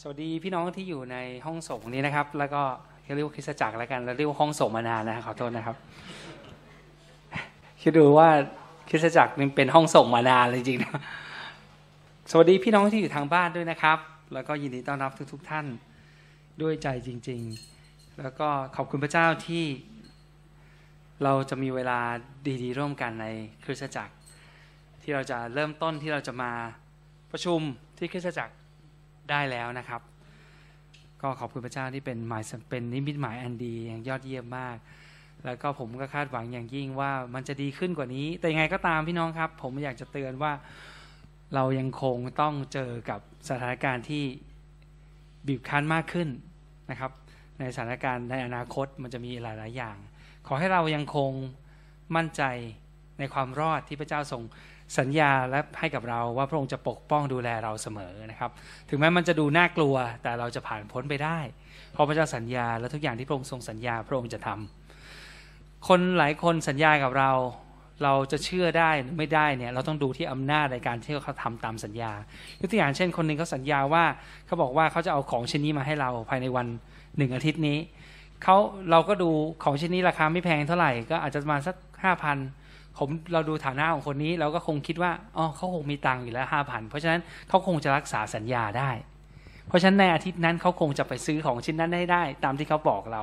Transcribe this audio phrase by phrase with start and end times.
[0.00, 2.62] สวัสดีพี่น้องที่อยู่ในห้องส่งนี้นะครับ แล้วก็
[3.14, 5.76] เรียกว่าคริสตจักรแล้วกันแล้วเรียกว่าห้องส่งมานานนะขอโทษนะครับ
[7.80, 8.28] คิดดูว่า
[8.88, 10.92] คริสตจักรนี่เป็นห้องส่งมานานเลยจริงนะ
[12.30, 13.98] สวัสดีพี่น้องที่อยู่ทางบ้านด้วยนะครับ
[14.32, 15.66] แล้วก็ยินดีต้อนรับทุกๆท่าน
[16.62, 17.40] ด้วยใจจริง
[17.80, 19.64] ๆ แล้วก็ขอบคุณพระเจ้าที่
[21.24, 21.98] เราจะมีเวลา
[22.62, 23.26] ดีๆ ร่วมกันใน
[23.64, 24.14] คริสตจักร
[25.02, 26.52] ที่เราจะเริ่มต้นที่เราจะมา
[27.32, 27.60] ประชุม
[28.00, 28.54] ที่คริสตจักร
[29.30, 30.00] ได้แล้วนะครับ
[31.22, 34.76] ก็ขอบคุณพระเจ้าที่เป็นหมายเป็นนิมิตหมายอันดีอย่างยอดเยี่ยมมาก
[35.44, 40.52] แล้วก็ผมก็คาดหวังอย่างยิ่งว่ามันจะดีขึ้นกว่านี้ แต่ยังไงก็ตามพี่น้องครับ ผมอยากจะเตือนว่า
[41.54, 44.24] เรายังคงต้องเจอกับสถานการณ์ที่
[45.46, 46.28] บีบคั้นมากขึ้น
[46.90, 47.12] นะครับ
[47.60, 49.96] ในสถานการณ์ในอนาคตมันจะมีหลาย ๆ อย่าง
[50.46, 51.32] ขอให้เรายังคง
[52.16, 52.42] มั่นใจ
[53.18, 54.42] ในความรอดที่พระเจ้าทรง
[54.98, 58.50] สัญญาและให้กับเราว่าพระองค์จะปกป้องดูแลเราเสมอนะครับ
[58.88, 61.38] ถึงแม้มันจะดูน่ากลัวแต่เราจะผ่านพ้นไปได้
[61.92, 67.30] เพราะพระเจ้าสัญญาและทุกอย่างที่พระองค์ทรงสัญญาพระองค์จะทำคนหลายคนสัญญากับเรา
[68.02, 72.12] เราจะเชื่อได้หรือไม่ได้เนี่ยเราต้องดูที่อำนาจในการที่เขาทำตามสัญญา
[72.60, 74.04] ยกตัวอย่างเช่น คนหนึ่งเขาสัญญาว่า
[74.46, 76.66] เขาบอกว่าเขาจะเอาของชิ้นนี้มาให้เราภายในวัน
[77.16, 77.78] หนึ่งอาทิตย์นี้
[78.42, 78.56] เขา
[78.90, 79.30] เราก็ดู
[79.64, 82.36] ของชิ้นนี้ราคาไม่แพงเท่าไหร่ก็อาจจะมาสักห้าพัน
[82.98, 88.90] ผมเราดูฐานะของคนนี้เราก็คงคิดว่าอ๋อเขาคงมีตังค์อยู่แล้วห้าพันเพราะฉะนั้นเขาคงจะรักษาสัญญาได้
[89.68, 93.22] เพราะฉะนั้นในอาทิตย์นั้นเขาคงจะไปซื้อของชิ้นนั้นได้ได้ ตามที่เขาบอกเรา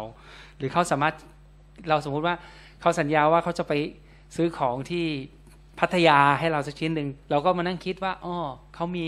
[0.58, 1.16] หรือเขาสามารถ
[1.90, 2.36] เราสมมุติว่า
[2.82, 3.74] เขาสัญญาว่าเขาจะไป
[4.36, 5.06] ซื้อของที่
[5.80, 8.36] พัทยาให้เราสักชิ้นหนึ่งเราก็มานั่งคิดว่าอ๋อ
[8.76, 9.08] เขามี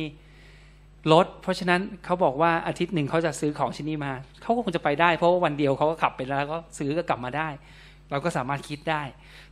[1.13, 7.47] รถเพราะฉะนั้นเขาบอกว่าอาทิตย์หนึ่งเขาจะซื้อของชิ้นนี้มาเขาก็คงจะไปได้ เพราะว่าวันเดียวเขาก็ขับไปแล้วก็ซื้อก็กลับมาได้
[8.11, 9.01] เราก็สามารถคิดได้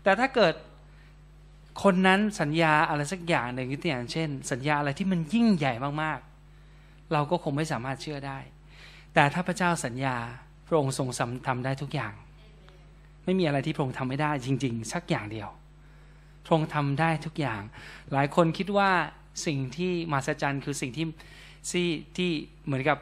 [0.03, 0.53] แต่ถ้าเกิด
[1.83, 8.39] คนนั้นสัญญาอะไรสักอย่างหนึ่งยกตัวอย่างเช่น สัญญาอะไรที่มันยิ่งใหญ่มากๆ เราก็คงไม่สามารถเชื่อได้
[9.13, 10.15] แต่ถ้าพระเจ้าสัญญา
[10.67, 11.09] พระองค์ทรง
[11.47, 12.13] ทำได้ทุกอย่าง
[13.25, 15.49] ไม่มีอะไรที่พระองค์ทำไม่ได้จริง ๆ สักอย่างเดียว
[16.45, 17.61] พระองค์ทำได้ทุกอย่าง
[18.13, 18.91] หลายคนคิดว่า
[19.45, 21.07] สิ่งที่มาสจันคือสิ่งที่
[21.71, 22.29] ที่ที่
[22.65, 22.97] เหมือนกับ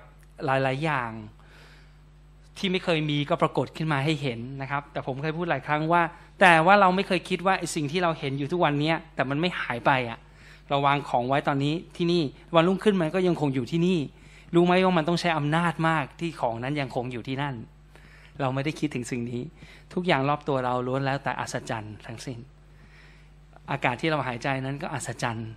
[0.46, 1.12] หลาย ๆ อย่าง
[2.59, 6.02] ที่ไม่เคยมีก็ปรากฏขึ้นมาให้เห็นนะครับ แต่ผมเคยพูดหลายครั้งว่า
[6.42, 10.20] แต่ว่าเราไม่เคยคิดว่าสิ่งที่เราเห็นอยู่ทุกวันนี้แต่มันไม่หายไปอะ่ะ
[10.69, 12.24] เราวางของไว้ตอนนี้ที่นี่
[12.56, 14.00] วันรุ่งขึ้นมันก็ยังคงอยู่ที่นี่
[14.56, 17.56] รู้ไหมว่ามันต้องใช้อำนาจมากที่ของนั้นยังคงอยู่ที่นั่น
[18.40, 19.42] เราไม่ได้คิดถึงสิ่งนี้
[19.94, 22.40] ทุกอย่างรอบตัวเราล้วนแล้วแต่อัศจรรย์ทั้งสิ้น
[23.72, 25.50] อากาศที่เราหายใจนั้นก็อัศจรรย์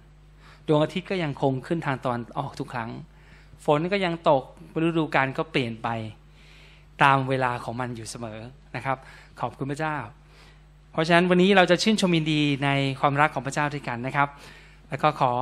[0.66, 2.90] ดวงอาทิตย์ก็ยังคงขึ้นทางตอนออกทุกครั้ง
[3.64, 4.44] ฝนก็ยังตก
[4.86, 5.88] ฤดูกาลก็เปลี่ยนไป
[7.02, 8.38] ตามเวลาของมันอยู่เสมอ
[8.76, 8.96] นะครับ
[9.40, 9.96] ขอบคุณพระเจ้า
[10.92, 12.68] เพราะฉะนั้นวันนี้เราจะชื่นชมยินดีใน
[13.00, 14.28] ความรักของพระเจ้าด้วยกันนะครับ
[14.88, 15.32] แล้วก็ขอ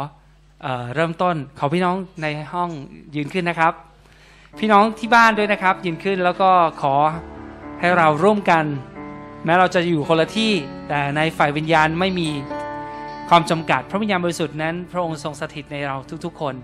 [0.62, 2.70] เอเริ่มต้นขอพี่น้องในห้อง
[3.16, 3.72] ยืนขึ้นนะครับ
[4.58, 6.50] พี่น้องที่บ้านด้วยนะครับ ยืนขึ้นแล้วก็
[6.82, 6.94] ขอ
[7.80, 8.64] ให้เราร่วมกัน
[9.44, 10.52] แม้เราจะอยู่คนละที่
[10.88, 12.28] แต่ในฝ่ายวิญญาณไม่มี
[13.28, 16.54] ความจำกัด พระวิญญาณบริสุทธิ์นั้น พระองค์ทรงสถิตในเราทุกๆคน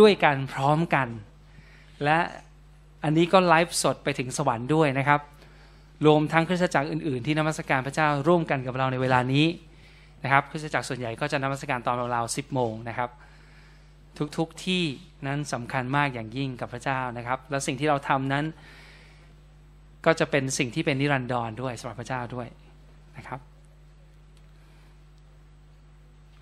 [0.00, 1.08] ด้วยกันพร้อมกัน
[2.04, 2.18] และ
[3.04, 5.20] อันนี้ก็ไลฟ์สดไปถึงสวรรค์ด้วยนะครับ
[6.06, 9.46] รวมทั้งคริสตจักรอื่นๆ ที่นมัสการพระเจ้าร่วมกันกับเราในเวลานี้
[10.24, 13.10] นะครับคริสตจักรส่วนใหญ่ก็จะนมัสการตอนราวๆสิบโมงนะครับ
[14.36, 14.82] ทุกๆทที่
[15.26, 18.44] นั้นสำคัญมากอย่างยิ่งกับพระเจ้านะครับ และสิ่งที่เราทำนั้น
[20.06, 22.48] ก็จะเป็นสิ่งที่เป็นนิรันดรด้วยสำหรับพระเจ้าด้วย
[23.16, 23.40] นะครับ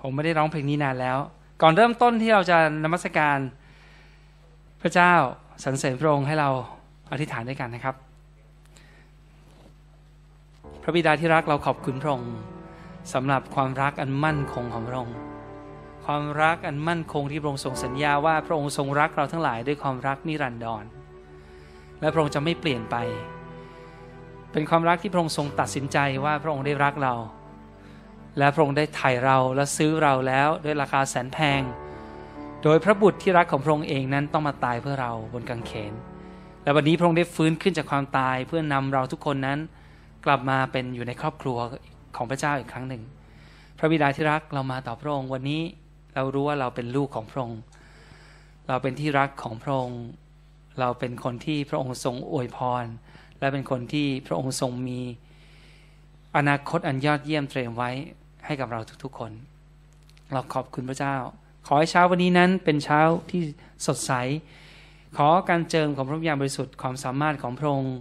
[0.02, 1.18] ผมไม่ได้ร้องเพลงนี้นานแล้ว
[1.62, 3.38] ก่อนเริ่มต้นที่เราจะนมัสการ
[4.82, 5.14] พระเจ้า
[5.64, 6.50] สรรเสริญพระองค์ให้เรา
[7.12, 7.94] อธิษฐานด้วยกันนะครับ
[10.82, 12.34] พระบิดาที่รักเราขอบคุณพระองค์
[13.14, 15.16] สำหรับความรักอันมั่นคงของพระองค์
[16.04, 20.84] ความรักอันมั่นคงที่พระองค์ทรงสัญญาว่าพระองค์ทรงรักเราทั้งหลายด้วยความรักนิรันดร
[22.00, 22.96] และพระองค์จะไม่เปลี่ยนไป
[24.52, 27.14] เป็นความรักที่พระองค์ทรงตัดสินใจว่าพระองค์ได้รักเรา
[28.38, 31.60] และพระองค์ได้ไถ่เราและซื้อเราแล้วด้วยราคาแสนแพง
[32.62, 35.92] โดยพระบุตรที่รักของพระองค์เองนั้นต้องมาตายเพื่อเราบนกางเขน
[36.62, 39.58] และวันนี้พระองค์ได้ฟื้นขึ้นจากความตายเพื่อนำเราทุกคนนั้น
[40.26, 41.58] กลับมาเป็นอยู่ในครอบครัว
[42.16, 43.02] ของพระเจ้าอีกครั้งหนึ่ง
[43.78, 45.62] พระบิดาที่รักเรามาต่อพระองค์วันนี้
[46.14, 47.60] เรารู้ว่าเราเป็นลูกของพระองค์
[48.68, 50.02] เราเป็นที่รักของพระองค์
[50.80, 52.84] เราเป็นคนที่พระองค์ทรงอวยพร
[53.38, 55.00] และเป็นคนที่พระองค์ทรงมี
[56.36, 57.90] อนาคตอันยอดเยี่ยมเตรียมไว้
[58.44, 59.32] ให้กับเราทุกๆคน
[60.32, 61.16] เราขอบคุณพระเจ้า
[61.66, 63.00] ขอให้เช้าวันนี้นั้นเป็นเช้า
[63.30, 63.40] ที่
[63.86, 64.12] สดใส
[65.16, 67.94] ขอการเจิมของพระวิญญาณบริสุทธิ์ความสามารถของพระองค์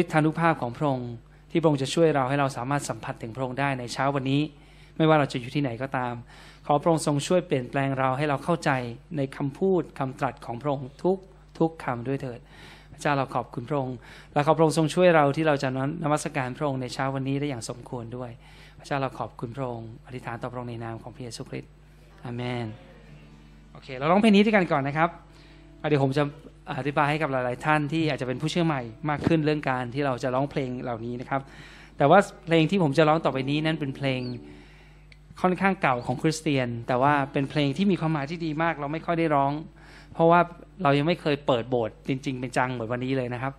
[0.00, 1.10] ฤทธานุภาพของพระองค์
[1.50, 4.42] ที่พระองค์จะช่วยเราให้เราสามารถสัมผัสถึงพระองค์ได้ในเช้าวันนี้
[4.96, 6.14] ไม่ว่าเราจะอยู่ที่ไหนก็ตาม
[6.66, 8.70] ขอพระองค์ทรงช่วยเปลี่ยนแปลงเราให้เราเข้าใจ
[9.16, 11.18] ในคำพูดคำตรัสของพระองค์ทุก
[11.58, 12.40] ทุกคำด้วยเถิด
[12.92, 13.96] พระเจ้าเราขอบคุณพระองค์
[14.32, 15.68] และขอพระองค์ทรงช่วยเราที่เราจะ
[16.02, 18.30] นมัสการพระองค์ในเช้าวันนี้ได้อย่างสมควรด้วย
[18.78, 21.72] พระเจ้าเราขอบคุณพระองค์อธิษฐานต่อพระองค์ในนามของพระเยซูคริสต์
[22.24, 22.66] อาเมน
[23.72, 25.08] โอเค เราร้องเพลงนี้ด้วยกันก่อนนะครับ
[25.88, 26.22] เดี๋ยวผมจะ
[26.78, 31.40] อธิบายให้กับหลาย ๆ ท่านที่อาจจะเป็นผู้เชื่อใหม่มากขึ้นเรื่องการที่เราจะร้องเพลงเหล่านี้นะครับ
[31.98, 34.20] แต่ว่าเพลงที่ผมจะร้องต่อไปนี้นั้นเป็นเพลง
[35.42, 39.52] ค่อนข้างเก่าของคริสเตียน แต่ว่าเป็นเพลงที่มีความหมายที่ดีมาก เราไม่ค่อยได้ร้อง
[40.14, 40.40] เพราะว่า
[40.82, 43.52] เรายังไม่เคยเปิดโบสถ์จริง ๆ เป็นจังเหมือนวันนี้เลยนะครับ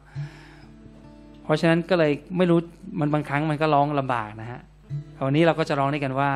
[1.44, 2.59] เพราะฉะนั้นก็เลยไม่รู้
[3.00, 4.62] มันบางครั้งมันก็ร้องลำบากนะฮะ
[5.25, 6.31] วันนี้เราก็จะร้องด้วยกันว่า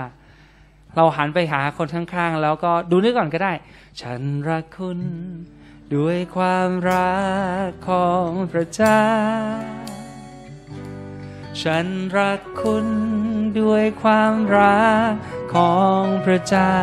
[0.95, 3.53] เราหันไปหาคนข้างๆ แล้วก็ดูนึกก่อนก็ได้
[4.01, 4.99] ฉันรักคุณ
[5.95, 7.19] ด้วยความรั
[7.65, 9.03] กของพระเจ้า
[11.63, 11.85] ฉัน
[12.17, 12.87] รักคุณ
[13.59, 15.11] ด้วยความรัก
[15.55, 16.75] ของพระเจ้า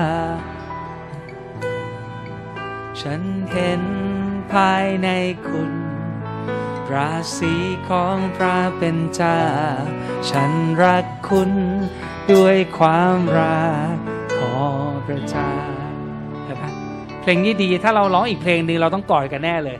[3.00, 3.22] ฉัน
[3.52, 3.82] เห็น
[4.52, 5.08] ภายใน
[5.48, 5.85] คุณ
[6.92, 7.54] ราศี
[7.88, 9.40] ของพระเป็นเจ้า
[10.30, 10.50] ฉัน
[10.82, 11.50] รักคุณ
[12.32, 13.96] ด้วยความรัก
[14.40, 15.50] ของพระเจ้า
[16.44, 16.64] เห็นไหม
[17.22, 19.78] เพลงนี้ดีถ้าเราร้องอีกเพลงหนึ่งเราต้องกอดกันแน่เลย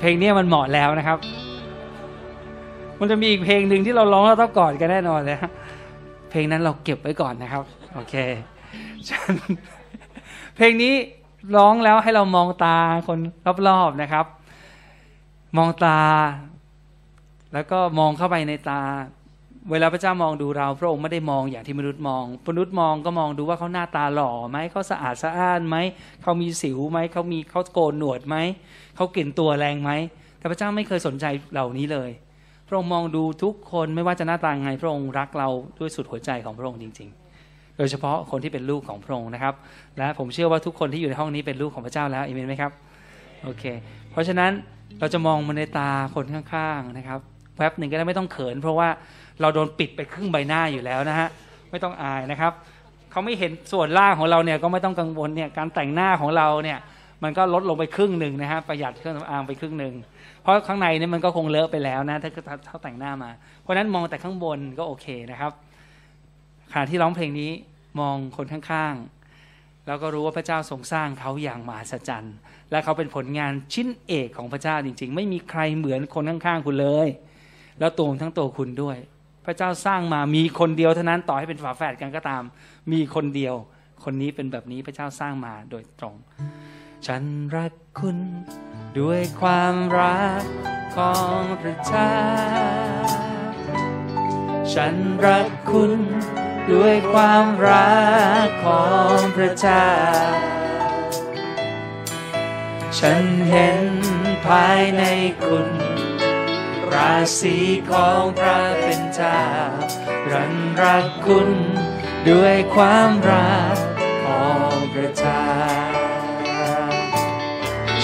[0.00, 1.18] เพลงนี้มันเหมาะแล้วนะครับ
[2.98, 5.38] มันจะมีอีกเพลงหนึ่งที่เราร้องแล้วต้องกอดกันแน่นอนเลย
[6.30, 7.62] เพลงนั้นเราเก็บไว้ก่อนนะครับ
[7.94, 8.14] โอเค
[9.08, 9.32] ฉัน
[10.56, 10.94] เพลงนี้
[11.56, 13.18] ร้องแล้วให้เรามองตาคน
[13.68, 14.24] รอบๆนะครับ
[15.56, 16.00] มองตา
[17.52, 18.82] แล้วก็มองเข้าไปในตา
[19.70, 25.76] เวลาพระเจ้ามองดูเรา พระองค์ไม่ได้มองอย่างที่มนุษย์มองมนุษย์มองก็มองดูว่าเขาหน้าตาหล่อไหมเขาสะอาดสะอ้านไหม
[26.22, 28.36] เขามีสิวไหมเขามีเขาโกนหนวดไหม
[28.96, 29.90] เขากลิ่นตัวแรงไหม
[30.38, 32.10] แต่พระเจ้าไม่เคยสนใจเหล่านี้เลย
[32.66, 35.48] พระองค์มองดูทุกคนไม่ว่าจะหน้าตาไง พระองค์รักเรา
[35.78, 37.08] ด้วยสุดหัวใจของพระองค์จริง
[37.42, 39.54] ๆ โดยเฉพาะคนที่เป็นลูกของพระองค์นะครับ
[39.98, 42.72] และผมเชื่อว่าทุกคนที่อยู่ในห้องนี้เป็นลูกของพระเจ้าแล้วเอเมนไหมครับ
[43.44, 43.64] โอเค
[44.10, 44.50] เพราะฉะนั้น
[44.98, 47.20] เราจะมองมาในตาคนข้างๆนะครับ
[47.58, 48.88] แวบหนึ่งก็ได้ไม่ต้องเขิน เพราะว่า
[49.40, 51.28] เราโดนปิดไปครึ่งใบหน้าอยู่แล้วนะฮะ
[51.70, 52.52] ไม่ต้องอายนะครับ
[53.10, 56.78] เขาไม่เห็นส่วนล่างของเราเนี่ยก็ไม่ต้องกังวลเนี่ยการแต่งหน้าของเราเนี่ย
[57.22, 59.94] มันก็ลดลงไปครึ่งหนึ่งนะฮะประหยัดเครื่องสำอางไปครึ่งหนึ่ง
[60.42, 62.30] เพราะข้างในเนี่ยมันก็คงเลอะไปแล้วนะถ้า
[62.66, 65.52] เขาแต่งหน้ามา เพราะฉะนั้นมองแต่ข้างบนก็โอเคนะครับ
[66.72, 67.50] ขณะที่ร้องเพลงนี้
[68.00, 72.34] มองคนข้างๆ แล้วก็รู้ว่าพระเจ้าทรงสร้างเขาอย่างมหัศจรรย์
[72.70, 77.08] และเขาเป็นผลงานชิ้นเอกของพระเจ้าจริง ๆ ไม่มีใครเหมือนคนข้างๆคุณเลย
[77.78, 78.96] แล้วตัวทั้งตัวคุณด้วย
[79.46, 82.42] พระเจ้าสร้างมามีคนเดียวเท่านั้นต่อให้เป็นฝาแฝดกันก็ตาม
[82.92, 83.54] มีคนเดียว
[84.04, 86.14] คนนี้เป็นแบบนี้พระเจ้าสร้างมาโดยตรง
[87.06, 87.22] ฉัน
[87.56, 88.18] รักคุณ
[89.00, 90.44] ด้วยความรัก
[90.96, 92.14] ของพระเจ้า
[94.74, 94.94] ฉัน
[95.26, 95.92] รักคุณ
[96.72, 97.94] ด้วยความรั
[98.46, 99.86] กของพระเจ้า
[102.98, 103.84] ฉันเห็น
[104.46, 105.02] ภายใน
[105.44, 105.68] คุณ
[106.94, 107.56] ราศี
[107.90, 109.42] ของพระเป็นเจ้า
[110.32, 111.50] รันรักคุณ
[112.30, 113.76] ด้วยความรัก
[114.24, 115.46] ของพระเจ้า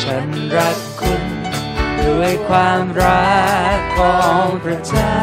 [0.02, 1.22] ฉันรักคุณ
[2.06, 3.36] ด้วยความรั
[3.76, 5.16] กของพระเจ้า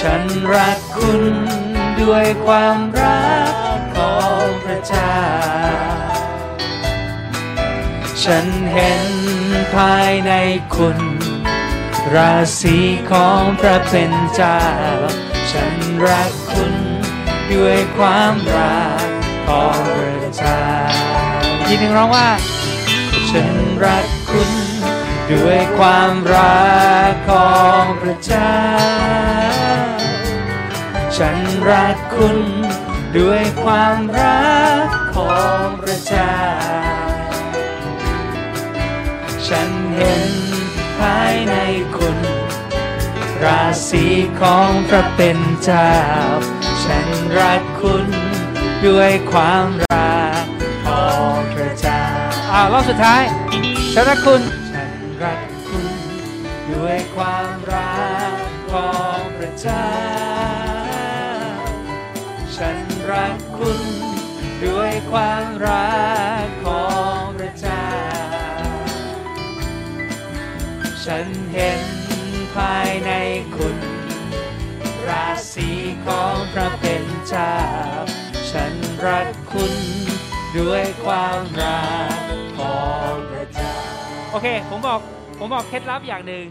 [0.00, 0.22] ฉัน
[0.54, 1.24] รักคุณ
[2.00, 5.16] ด้วยความรักของพระเจ้า
[8.24, 9.04] ฉันเห็น
[9.74, 10.32] ภายใน
[10.74, 10.98] คุณ
[12.14, 12.76] ราศี
[13.10, 14.60] ของพระเป็นเจ้า
[15.52, 15.74] ฉัน
[16.06, 16.74] รักคุณ
[17.52, 19.06] ด้วยความรัก
[19.48, 20.64] ของพระเจ้า
[21.66, 22.28] ทีหนึ่งร้องว่า
[23.30, 23.54] ฉัน
[23.84, 24.50] รักคุณ
[25.32, 26.64] ด้วยความรั
[27.10, 28.54] กของพระเจ้า
[31.16, 31.36] ฉัน
[31.70, 32.38] รักคุณ
[33.18, 34.46] ด้วยความรั
[34.84, 36.65] กของพระเจ้า
[39.96, 40.24] เห็น
[40.98, 41.54] ภายใน
[41.96, 42.18] คุณ
[43.44, 44.06] ราศี
[44.40, 45.92] ของพระเป็นเจ้า
[46.84, 47.06] ฉัน
[47.38, 48.06] รักคุณ
[48.86, 50.44] ด้วยความรัก
[50.86, 52.02] ของพระเจ้า
[52.52, 53.22] อ้าวรอบสุดท้าย
[53.92, 54.92] ฉันรักคุณ ฉัน
[55.24, 55.86] รักคุณ
[56.72, 58.32] ด้วยความรัก
[58.72, 59.90] ของพระเจ้า
[62.56, 62.78] ฉัน
[63.10, 63.80] รักคุณ
[64.66, 65.96] ด้วยความรั
[66.44, 66.48] ก
[71.12, 71.82] ฉันเห็น
[72.54, 73.10] ภายใน
[73.56, 73.76] คุณ
[75.08, 75.70] ราศี
[76.06, 77.54] ของพระเป็นเจ้า
[78.50, 78.72] ฉัน
[79.06, 79.74] รักคุณ
[80.58, 81.84] ด้วยความรั
[82.16, 82.20] ก
[82.58, 83.74] ของพระเจ้า
[84.32, 85.00] โอเค ผมบอก
[85.38, 86.44] ผมบอกเคล็ดลับอย่างหนึ่ง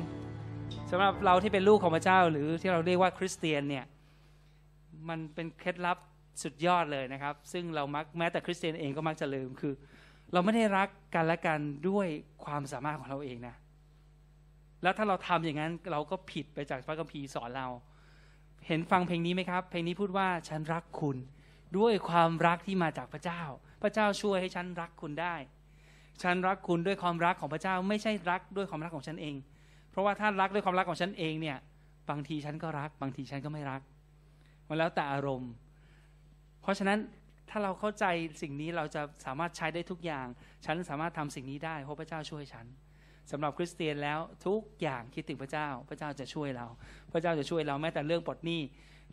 [0.92, 3.86] สำหรับเราที่เป็นลูกของพระเจ้า หรือที่เราเรียกว่าคริสเตียนเนี่ย
[5.10, 5.98] มันเป็นเคล็ดลับ
[6.44, 9.74] สุดยอดเลยนะครับ ซึ่งเรามักแม้แต่คริสเตียนเองก็มักจะลืมคือ
[10.34, 11.60] เราไม่ได้รักกันและกัน
[11.90, 12.08] ด้วย
[12.46, 13.56] ความสามารถของเราเองนะ
[14.86, 17.68] แล้วถ้าเราทำอย่างนั้นเราก็ผิดไปจากพระคัมภีร์สอนเรา
[18.68, 21.18] เห็นฟังเพลงนี้ไหมครับ เพลงนี้พูดว่าฉันรักคุณ
[21.78, 23.42] ด้วยความรักที่มาจากพระเจ้า
[23.82, 25.36] พระเจ้าช่วยให้ฉันรักคุณได้
[26.24, 29.36] ฉันรักคุณด้วยความรักของพระเจ้า ไม่ใช่รักด้วยความรักของฉันเอง
[29.92, 31.58] เพราะว่าถ้ารักด้วยความรักของฉันเองเนี่ย
[32.10, 33.82] บางทีฉันก็รัก บางทีฉันก็ไม่รัก
[34.68, 35.52] มันแล้วแต่อารมณ์
[36.62, 37.00] เพราะฉะนั้น
[37.50, 38.06] ถ้าเราเข้าใจ
[38.42, 40.28] สิ่งนี้เราจะสามารถใช้ได้ทุกอย่าง
[40.66, 42.66] ฉันสามารถทำสิ่งนี้ได้เพราะพระเจ้าช่วยฉัน
[43.32, 46.68] สำหรับคริสเตียนแล้วทุกอย่างคิดถึงพระเจ้า พระเจ้าจะช่วยเรา
[47.14, 48.62] พระเจ้าจะช่วยเราแม้แต่เรื่องปลดหนี้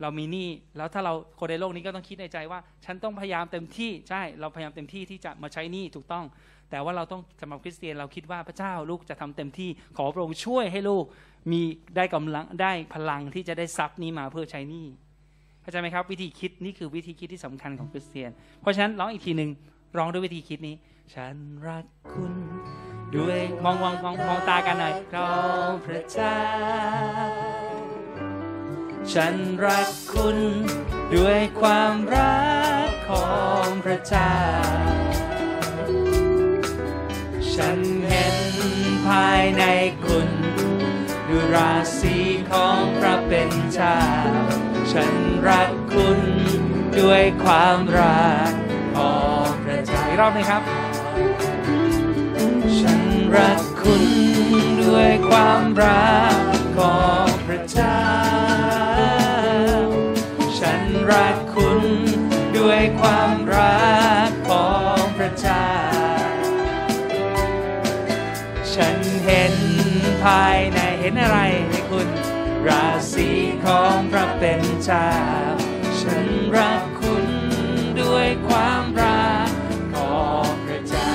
[0.00, 6.25] เรามีหนี้แล้วถ้าเราคนในโลกนี้ก็ต้องคิดในใจว่า ฉันต้องพยายามเต็มที่ใช่เราพยายามเต็มที่ที่จะมาใช้หนี้ถูกต้อง
[6.71, 11.04] แต่ว่าเราต้องสำหรับคริสเตียนเราคิดว่าพระเจ้าลูกจะทำเต็มที่ ขอพระองค์ช่วยให้ลูก
[11.52, 11.62] มี
[11.97, 14.87] ได้กำลังได้พลังที่จะได้ทรัพย์นี้มาเพื่อใช้หนี้
[15.62, 19.50] เข้าใจไหมครับ วิธีคิดนี่คือวิธีคิดที่สำคัญของคริสเตียน เพราะฉะนั้นร้องอีกทีหนึ่ง
[19.97, 20.75] ร้องด้วยวิธีคิดนี้
[21.14, 21.35] ฉัน
[21.66, 25.33] รักคุณ ด้วยมองมองมองมองตากันหน่อยพระ
[25.87, 26.38] พระเจ้า
[29.12, 30.38] ฉันรักคุณ
[31.14, 32.42] ด้วยความรั
[32.87, 33.33] กขอ
[33.64, 34.35] งพระเจ้า
[37.54, 37.78] ฉัน
[38.09, 38.37] เห็น
[39.07, 39.64] ภายใน
[40.07, 40.28] คุณ
[41.28, 42.16] ดูราศี
[42.52, 44.00] ของพระเป็นเจ้า
[44.92, 45.12] ฉัน
[45.49, 46.21] รักคุณ
[47.00, 48.52] ด้วยความรัก
[48.97, 50.82] ของพระเจ้าอีกรอบหนึงครับ
[53.37, 54.05] รักคุณ
[54.83, 56.37] ด้วยความรัก
[56.79, 58.03] ของพระเจ้า
[60.59, 60.81] ฉัน
[61.12, 61.83] รักคุณ
[62.59, 63.83] ด้วยความรั
[64.29, 65.69] กของพระเจ้า
[68.75, 69.55] ฉันเห็น
[70.25, 71.39] ภายในเห็นอะไร
[71.71, 72.09] ในคุณ
[72.69, 73.31] ราศี
[73.67, 75.11] ของพระเป็นเจ้า
[76.01, 76.25] ฉัน
[76.57, 77.27] รักคุณ
[78.01, 79.51] ด้วยความรัก
[79.95, 81.12] ของพระเจ้า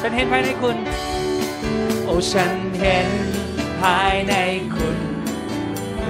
[0.00, 0.76] ฉันเห็นภายในคุณ
[2.32, 3.08] ฉันเห็น
[3.80, 4.34] ภายใน
[4.74, 4.98] คุณ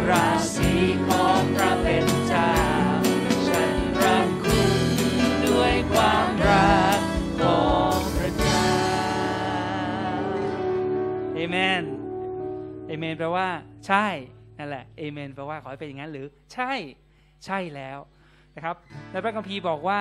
[0.09, 0.73] ราศี
[1.09, 2.53] ของพระเป็นเจ้า
[3.49, 3.73] ฉัน
[4.03, 4.71] รักคุณ
[5.47, 6.99] ด้วยความรัก
[7.41, 8.65] ของพระเจ้า
[11.35, 11.83] เอเมน
[12.87, 13.49] เอเมนแปลว่า
[13.87, 14.07] ใช่
[14.59, 16.73] นั่นแหละเอเมนแปลว่าขอให้เป็นอย่างนั้นหรือ ใช่
[17.45, 17.99] ใช่แล้ว
[18.57, 18.77] นะครับ
[19.11, 20.01] ในพระคัมภีร์บอกว่า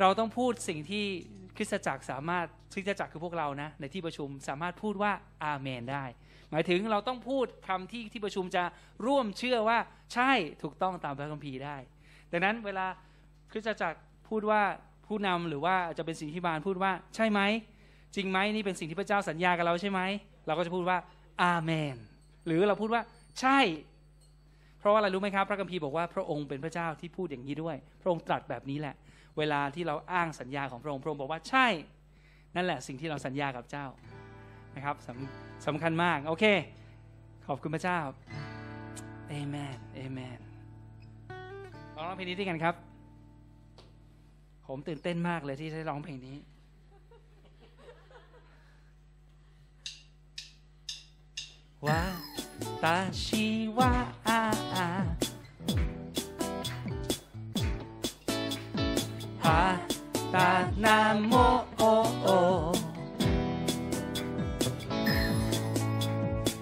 [0.00, 1.04] เราต้องพูดสิ่งที่
[1.56, 5.12] คริสตจักรสามารถ คริสตจักรคือพวกเรานะในที่ประชุมสามารถพูดว่า
[5.44, 6.04] อาเมนได้
[6.50, 8.62] หมายถึงเราต้องพูดคำที่ที่ประชุมจะ
[9.06, 9.78] ร่วมเชื่อว่า
[10.14, 11.76] ใช่ถูกต้องตามพระคัมภีร์ได้
[12.32, 12.86] ดังนั้นเวลา
[13.50, 13.98] คริสตจักร
[14.28, 14.62] พูดว่า
[15.06, 17.40] ผู้นำหรือว่าจะเป็นสิ่งที่บานพูดว่าใช่ไหม
[18.16, 20.00] จริงไหมนี่เป็นสิ่งที่พระเจ้าสัญญากับเราใช่ไหม
[20.46, 20.98] เราก็จะพูดว่า
[21.42, 21.96] อาเมน
[22.46, 23.02] หรือเราพูดว่า
[23.40, 23.58] ใช่
[24.78, 28.94] เพราะว่าอะไรรู้ไหมครับ พระคัมภีร์บอกว่าพระองค์เป็นพระเจ้าที่พูดอย่างนี้ด้วย พระองค์ตรัสแบบนี้แหละ
[29.38, 31.66] เวลาที่เราอ้างสัญญาของพระองค์พระองค์บอกว่าใช่
[32.55, 33.85] นั่นแหละสิ่งที่เราสัญญากับเจ้า
[34.75, 36.45] นะครับสำสำคัญมาก โอเค
[37.47, 37.99] ขอบคุณพระเจ้า
[39.29, 40.39] เอเมนเอเมน
[41.95, 42.75] ลองร้องเพลงนี้ด้วยกันครับ
[44.67, 46.37] ผมตื่นเต้นมากเลยที่ได้ร้องเพลงนี้
[52.83, 53.81] 私は
[54.25, 54.27] 花
[60.32, 61.62] も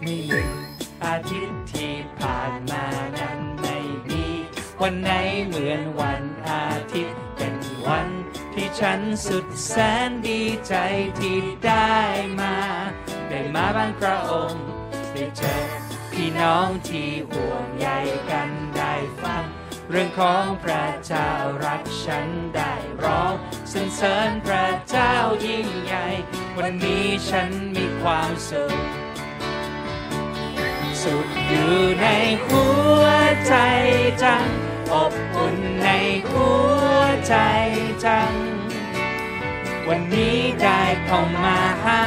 [0.05, 0.51] ในหนึ่ง
[1.05, 2.87] อาทิตย์ที่ผ่านมา
[3.17, 3.77] นั้นไม่
[4.09, 4.25] มี
[4.81, 5.11] วันไหน
[5.47, 8.09] เหมือนวันอาทิตย์เป็นวัน
[8.55, 9.75] ที่ฉันสุดแส
[10.09, 10.75] นดีใจ
[11.21, 11.95] ที่ได้
[12.41, 12.55] มา
[13.29, 14.65] ได้มาบ้านพระองค์
[15.13, 15.57] ได้เจอ
[16.13, 17.89] พี่น้องที่ห่วงใย
[18.31, 18.50] กัน
[19.93, 21.31] เรื่องของพระเจ้า
[21.65, 22.73] รักฉันได้
[23.05, 23.35] ร้อง
[23.73, 25.15] สรรเสริญพระเจ้า
[25.47, 26.07] ยิ่งใหญ่
[26.59, 28.79] วันนี้ฉันมีความสุข
[31.03, 32.07] สุขอยู่ใน
[32.45, 32.65] หั
[33.01, 33.05] ว
[33.47, 33.55] ใจ
[34.25, 34.47] จัง
[34.93, 35.89] อบอุ่นใน
[36.31, 36.49] หั
[36.93, 37.37] วใจ
[38.05, 38.33] จัง
[39.89, 42.03] วันนี้ได้เข้ามาหา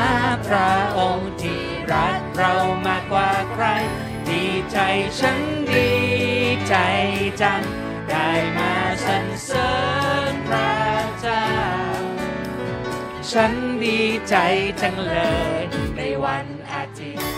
[0.48, 1.64] พระองค์ที่
[1.94, 2.54] รักเรา
[2.86, 3.66] มากกว่าใคร
[4.30, 4.78] ดีใจ
[5.20, 5.40] ฉัน
[5.74, 6.13] ดี
[6.76, 6.86] ใจ
[7.42, 7.64] จัง
[8.10, 8.74] ได้มา
[9.06, 9.72] สรรเสริ
[10.32, 10.74] ญพระ
[11.22, 11.48] เจ้า
[13.32, 13.54] ฉัน
[13.84, 14.00] ดี
[14.30, 14.36] ใจ
[14.82, 15.16] จังเล
[15.62, 15.64] ย
[15.98, 17.30] ในวันอาทิตย์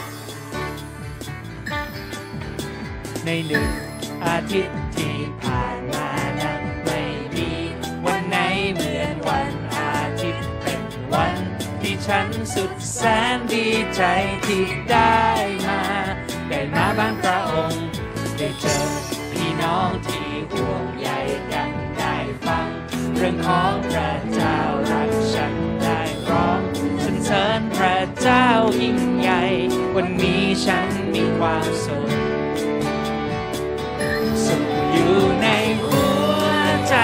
[3.26, 3.70] ในหนึ่ง
[4.26, 6.10] อาทิตย์ที่ผ่านมา
[6.42, 7.02] นั้นไม่
[7.36, 7.52] มี
[8.06, 8.38] วันไหน
[8.74, 10.82] เหมือนวันอาทิตย์เป็น
[11.14, 11.36] วัน
[11.82, 13.02] ที่ฉันสุดแส
[13.36, 14.02] นดีใจ
[14.46, 15.20] ที่ได้
[15.68, 15.82] มา
[16.50, 17.86] ได้มาบ้านพระองค์
[18.38, 19.15] ได้เจอ
[19.66, 21.10] น้องที่ห่วงใย
[21.52, 22.68] กันได้ฟัง
[23.16, 24.58] เรื่องของพระเจ้า
[24.92, 26.62] รักฉันได้ร้อง
[27.04, 28.48] สรรเสริญพระเจ้า
[28.82, 29.44] ยิ่งใหญ่
[29.96, 32.10] วันนี้ฉันมีความสุข
[34.46, 35.48] สุขอยู่ใน
[35.84, 36.04] หั
[36.40, 36.44] ว
[36.90, 36.96] ใจ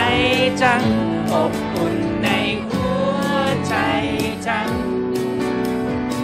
[0.62, 0.84] จัง
[1.34, 2.30] อบอุ่นใน
[2.70, 3.22] หัว
[3.68, 3.76] ใจ
[4.48, 4.70] จัง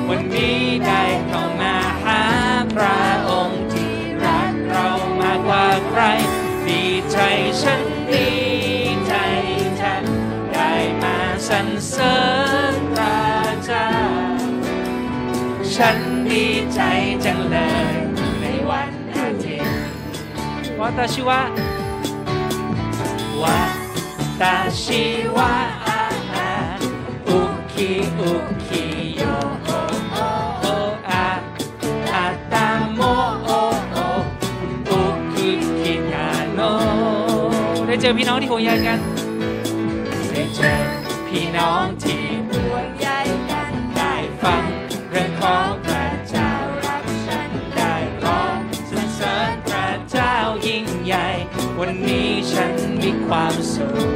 [0.08, 2.22] วันนี้ได้เข้ามาหา
[2.75, 4.88] พระองค์ที่รักเรา
[5.20, 6.03] มากกว่าใคร
[7.19, 7.25] ใจ
[7.62, 8.29] ฉันดี
[9.07, 9.13] ใจ
[9.81, 10.03] จัง
[10.53, 10.71] ได้
[11.01, 12.15] มาสรรเสริ
[12.74, 13.17] ญพระ
[13.65, 13.89] เจ้า
[15.75, 15.97] ฉัน
[16.27, 16.79] ดีใจ
[17.25, 17.57] จังเล
[17.91, 17.95] ย
[18.41, 19.83] ในวันอาทิตย์
[20.79, 21.41] วาตาชิวะ
[23.43, 23.59] วา
[24.41, 25.03] ตาชิ
[25.36, 25.51] วะ
[25.86, 26.01] อา
[26.33, 26.50] อา
[27.27, 27.39] อุ
[27.71, 28.31] คิอุ
[28.65, 28.97] คิ
[38.10, 39.00] อพี่น้องที่ห่วงใยกัน
[40.32, 40.74] ได้เจอ
[41.28, 43.08] พี่น้องที่ห่วงใย
[43.50, 44.64] กันได้ฟัง
[45.10, 46.52] เรื่องของพระเจ้า
[46.86, 48.58] รักฉันได้ร้อง
[48.90, 50.34] สรรเสริญพระเจ้า
[50.68, 51.28] ยิ่งใหญ่
[51.80, 54.10] วันนี้ฉันมีความสุข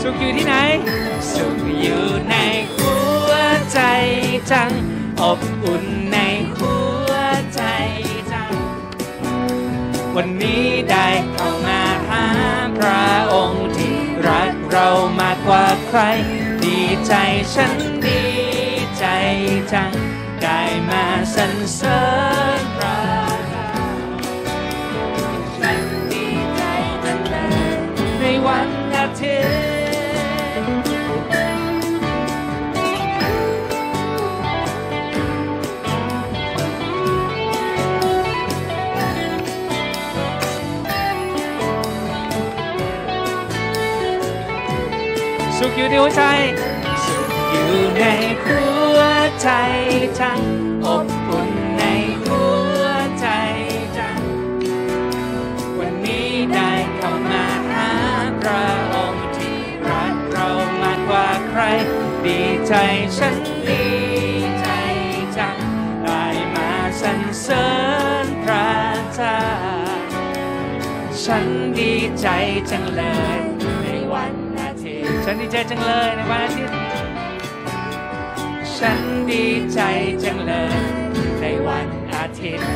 [0.00, 0.54] สุขอยู่ที่ไหน
[1.34, 2.34] สุขอยู่ใน
[2.74, 2.92] หั
[3.28, 3.32] ว
[3.72, 3.80] ใจ
[4.50, 4.70] จัง
[5.22, 6.18] อบอุ่นใน
[6.56, 6.74] หั
[7.08, 7.12] ว
[7.54, 7.62] ใจ
[8.32, 8.52] จัง
[10.16, 11.83] วันนี้ได้เข้ามา
[12.86, 13.96] ระองค์ที่
[14.28, 14.88] รักเรา
[15.20, 16.00] มากกว่าใคร
[16.64, 17.12] ดีใจ
[17.54, 17.74] ฉัน
[18.06, 18.22] ดี
[18.98, 19.04] ใจ
[19.72, 19.92] จัง
[20.42, 21.98] ได้มาสรรเสริ
[22.32, 22.33] ญ
[45.76, 46.22] อยู่ในหัวใจ
[47.04, 48.04] สุขอยู่ใน
[48.44, 48.60] หั
[48.96, 48.98] ว
[49.42, 49.48] ใจ
[50.20, 50.40] จัง
[50.86, 51.82] อบอุ่นใน
[52.24, 52.42] หั
[52.80, 52.84] ว
[53.20, 53.26] ใจ
[53.98, 54.20] จัง
[55.78, 57.90] วันนี้ได้เข้ามาหา
[58.40, 60.48] พระองค์ที่รักเรา
[60.82, 61.60] มากกว่าใคร
[62.26, 62.74] ดีใจ
[63.18, 63.36] ฉัน
[63.68, 63.84] ดี
[64.60, 64.66] ใจ
[65.38, 65.58] จัง
[66.04, 66.70] ได้มา
[67.00, 67.66] สรรเสริ
[68.24, 68.70] ญพระ
[69.14, 69.40] เจ้า
[71.24, 71.46] ฉัน
[71.78, 72.26] ดีใจ
[72.72, 73.02] จังเล
[73.38, 73.43] ย
[75.26, 76.76] ฉันดีใจจังเลยในวันอาทิตย์
[78.76, 79.78] ฉันดีใจ
[80.22, 80.76] จังเลย
[81.40, 82.68] ในวันอาทิตย์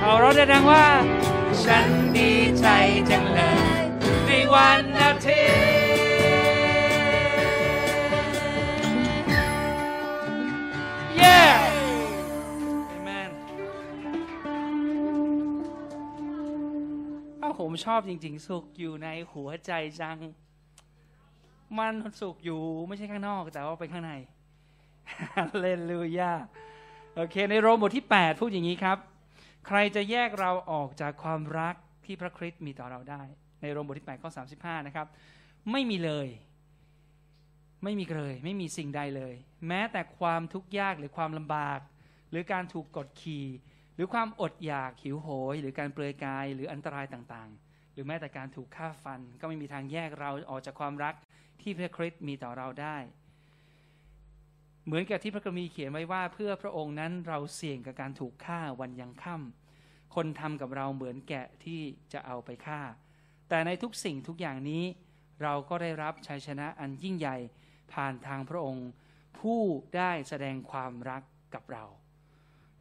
[0.00, 0.86] เอาเราดังว่า
[1.64, 2.66] ฉันดีใจ
[3.10, 3.40] จังเล
[3.80, 3.84] ย
[4.26, 5.90] ในวันอาทิตย์
[11.20, 11.54] Yeah
[12.96, 13.30] Amen
[17.40, 20.18] อ้ผมชอบจริง ๆ สุขอยู่ในหัวใจจัง
[21.78, 24.12] มันสุขอยู่ไม่ใช่ข้างนอกแต่ว่าเป็นข้างใน
[25.60, 26.32] เลลูยา
[27.16, 28.98] โอเค ในโรมบทที่ 8 พูดอย่างนี้ครับ
[29.66, 33.22] ใครจะแยกเราออกจากความรักที่พระคริสต์มีต่อเราได้
[33.60, 35.06] ในโรมบทที่8ข้อ35 นะครับ
[35.70, 36.28] ไม่มีเลย
[37.84, 39.34] ไม่มีเลย ไม่มีสิ่งใดเลย
[39.68, 41.80] แม้แต่ความทุกข์ยากหรือความลำบาก
[42.30, 43.46] หรือการถูกกดขี่
[43.94, 51.14] หรือความอดอยากหิวโหย หรือการเปลือยกายหรืออันตรายต่างๆ หรือแม้แต่การถูกฆ่าฟัน ก็ไม่มีทางแยกเราออกจากความรัก
[51.62, 52.96] ที่พระคริสต์มีต่อเราได้
[54.84, 61.80] เหมือนกับที่พระคัมภีร์เขียนไว้ว่าเพื่อพระองค์นั้นเราเสี่ยงกับการถูกฆ่าวันยังค่ำคนทำกับเราเหมือนแกะที่
[62.12, 62.80] จะเอาไปฆ่า
[63.48, 64.84] แต่ในทุกสิ่งทุกอย่างนี้
[65.42, 67.36] เราก็ได้รับชัยชนะอันยิ่งใหญ่
[67.92, 68.88] ผ่านทางพระองค์
[69.38, 69.60] ผู้
[69.96, 71.22] ได้แสดงความรัก
[71.54, 71.84] กับเรา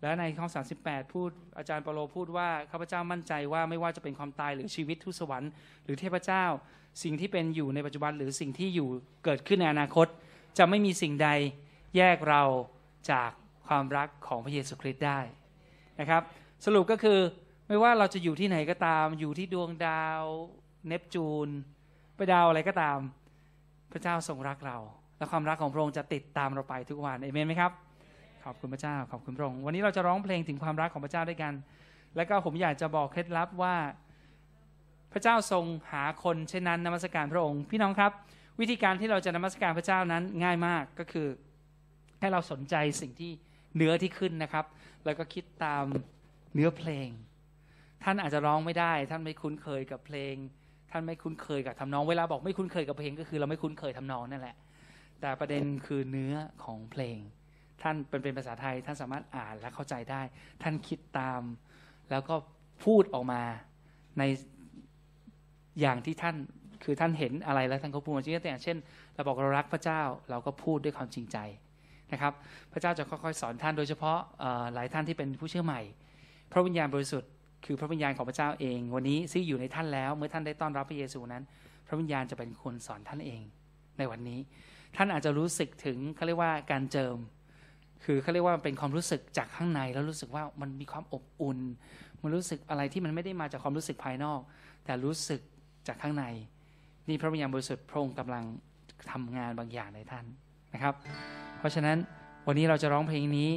[0.02, 0.48] และในข้อ
[0.80, 5.52] 38 พูดอาจารย์เปาโลพูดว่าข้าพเจ้ามั่นใจว่าไม่ว่าจะเป็นความตายหรือชีวิตทุสวรรค์
[5.84, 6.46] หรือเทพเจ้า
[7.04, 8.90] สิ่งที่เป็นอยู่ในปัจจุบันหรือสิ่งที่อยู่
[9.26, 10.08] เกิดขึ้นในอนาคต
[10.58, 11.30] จะไม่มีสิ่งใด
[11.98, 12.44] แยกเรา
[13.12, 13.32] จาก
[13.68, 15.20] ความรักของพระเยซูคริสต์ได้
[16.00, 16.22] นะครับ
[16.66, 17.20] สรุปก็คือ
[17.68, 20.24] ไม่ว่าเราจะอยู่ที่ไหนก็ตาม อยู่ที่ดวงดาว
[20.88, 21.50] เนปจูน
[22.16, 23.00] ไปดาวอะไรก็ตาม
[23.92, 24.78] พระเจ้าทรงรักเรา
[25.18, 27.72] และความรักของพระองค์จะติดตามเราไปทุกวันเอเมนไหมครับ
[28.46, 31.54] ขอบคุณพระเจ้า ขอบคุณพระองค์ วันนี้เราจะร้องเพลงถึงความรักของพระเจ้าด้วยกัน
[32.16, 33.76] แล้วก็ผมอยากจะบอกเคล็ดลับว่า
[35.14, 38.12] พระเจ้าทรงหาคนเช่นนั้นนมัสการพระองค์ พี่น้องครับ
[38.60, 41.28] วิธีการที่เราจะนมัสการพระเจ้านั้นง่ายมากก็คือ
[42.20, 43.32] ให้เราสนใจสิ่งที่
[43.76, 44.66] เนื้อที่ขึ้นนะครับ
[45.06, 45.86] แล้วก็คิดตาม
[46.54, 47.08] เนื้อเพลง
[48.04, 50.36] ท่านอาจจะร้องไม่ได้ ท่านไม่คุ้นเคยกับเพลง
[50.92, 54.56] ท่านไม่คุ้นเคยกับทำนอง เวลาบอกไม่คุ้นเคยกับเพลงก็คือ เราไม่คุ้นเคยทำนองนั่นแหละ
[55.22, 57.20] แต่ประเด็นคือเนื้อของเพลง
[57.84, 60.22] ท่านเป็นเป็นภาษาไทย ท่านสามารถอ่านและเข้าใจได้
[60.64, 61.42] ท่านคิดตาม
[62.12, 62.36] แล้วก็
[62.86, 63.42] พูดออกมา
[64.18, 64.24] ใน
[65.82, 66.36] อย่างที่ท่าน
[66.84, 68.78] คือท่านเห็นอะไรแล้วท่านก็พูดมาจริงๆอย่างเช่น
[69.16, 71.38] เราบอกเรารักพระเจ้าเราก็พูดด้วยความจริงใจ
[72.12, 72.34] นะครับ
[72.74, 74.18] พระเจ้าจะค่อยๆสอนท่านโดยเฉพาะ
[74.74, 75.82] หลายท่านที่เป็นผู้เชื่อใหม่
[76.52, 77.32] พระวิญญาณบริสุทธิ์
[77.66, 81.44] คือพระวิญญาณของพระเจ้าเอง วันนี้ซึ่งอยู่ในท่านแล้วเมื่อท่านได้ต้อนรับพระเยซูนั้น
[81.88, 83.42] พระวิญญาณจะเป็นคนสอนท่านเอง
[83.98, 84.40] ในวันนี้
[84.96, 87.16] ท่านอาจจะรู้สึกถึงเขาเรียกว่าการเจิม
[88.04, 91.60] คือเขาเรียกว่าเป็นความรู้สึกจากข้างในแล้วรู้สึกว่ามันมีความอบอุ่น
[92.22, 94.40] มันรู้สึกอะไรที่มันไม่ได้มาจากความรู้สึกภายนอก
[94.86, 95.42] แต่รู้สึก
[95.88, 96.26] จากข้างใน
[97.08, 98.44] นี่พระวิญญาณบริสุทธิ์พระองค์กำลัง
[99.12, 100.26] ทำงานบางอย่างในท่าน
[100.74, 100.94] นะครับ
[101.60, 101.98] เพราะฉะนั้น
[102.48, 103.50] วันนี้เราจะร้องเพลงนี้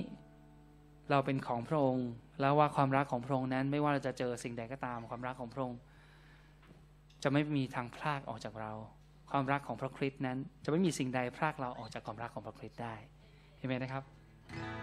[1.10, 2.08] เราเป็นของพระองค์
[2.40, 5.78] แล้วว่าความรักของพระองค์นั้น ไม่ว่าเราจะเจอสิ่งใดก็ตามความรักของพระองค์
[7.22, 8.72] จะไม่มีทางพลากออกจากเรา
[9.30, 12.94] ความรักของพระคริสต์นั้น จะไม่มีสิ่งใดพลากเราออกจากความรักของพระคริสต์ได้
[13.58, 14.02] เห็นไหมนะครับ
[14.52, 14.81] Bye.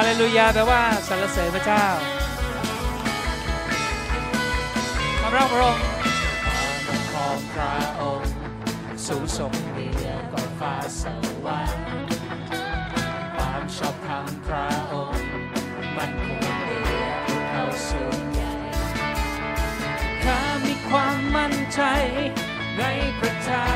[0.00, 1.86] าเลลูยาแปลว่าสรรเสริญพระเจ้า
[5.20, 5.84] ขอบพระองค์
[7.12, 8.34] ของพระองค์
[9.06, 11.04] สูงส่งเดียก่อนฟ้าส
[11.44, 11.88] วรรค์
[13.34, 15.30] ความชอบธรรมพระองค์
[15.96, 17.06] มันคงเดีย
[17.50, 18.54] เขาสูงใหญ่
[20.24, 21.80] ข้ามีความมั่นใจ
[22.78, 22.82] ใน
[23.18, 23.66] พระเจ้า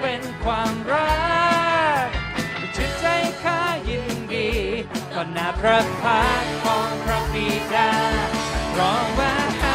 [0.00, 1.29] เป็นความรัก
[5.22, 7.90] ก่อนาพระพักของพระบิดา
[8.78, 9.69] ร้องว่า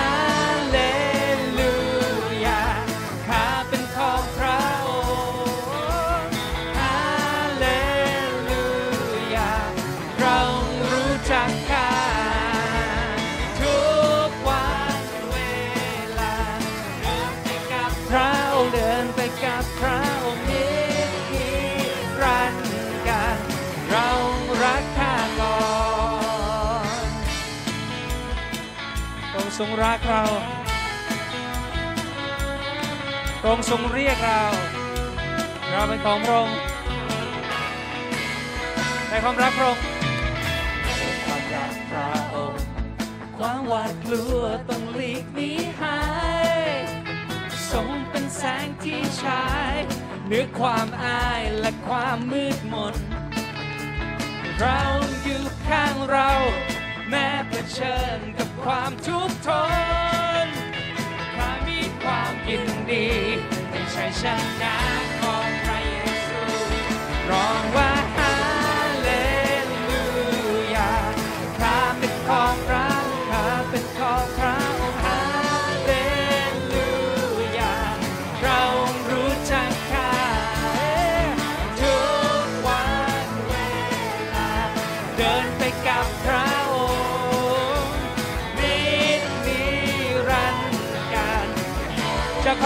[29.57, 30.23] ทรงรักเรา
[33.45, 34.43] องค์ทรงเรียกเรา
[35.71, 36.57] เราเป็นของพระองค์
[39.07, 39.83] แต่ความรักพระองค์
[41.25, 42.63] ความรักพระองค์
[43.37, 45.99] ความหวาดกลัวต้องหลีกหนีหา
[46.67, 46.69] ย
[47.71, 49.75] ทรงเป็นแสงที่ฉาย
[50.25, 52.95] เหนือความอายและความมืดมน
[54.59, 54.81] เรา
[55.23, 56.31] อยู่ข้างเรา
[57.09, 59.49] แม้เผชิญกับความทุกข์ท
[60.45, 60.47] น
[61.35, 63.07] ข้ามีความยินดี
[63.69, 64.23] ในชัยช
[64.61, 64.75] นะ
[65.21, 65.95] ของพระเย
[66.27, 66.41] ซู
[67.29, 68.35] ร้องว่าฮา
[69.01, 69.09] เล
[69.71, 70.03] ลู
[70.75, 70.93] ยา
[71.59, 72.74] ข้าเป็นของพระ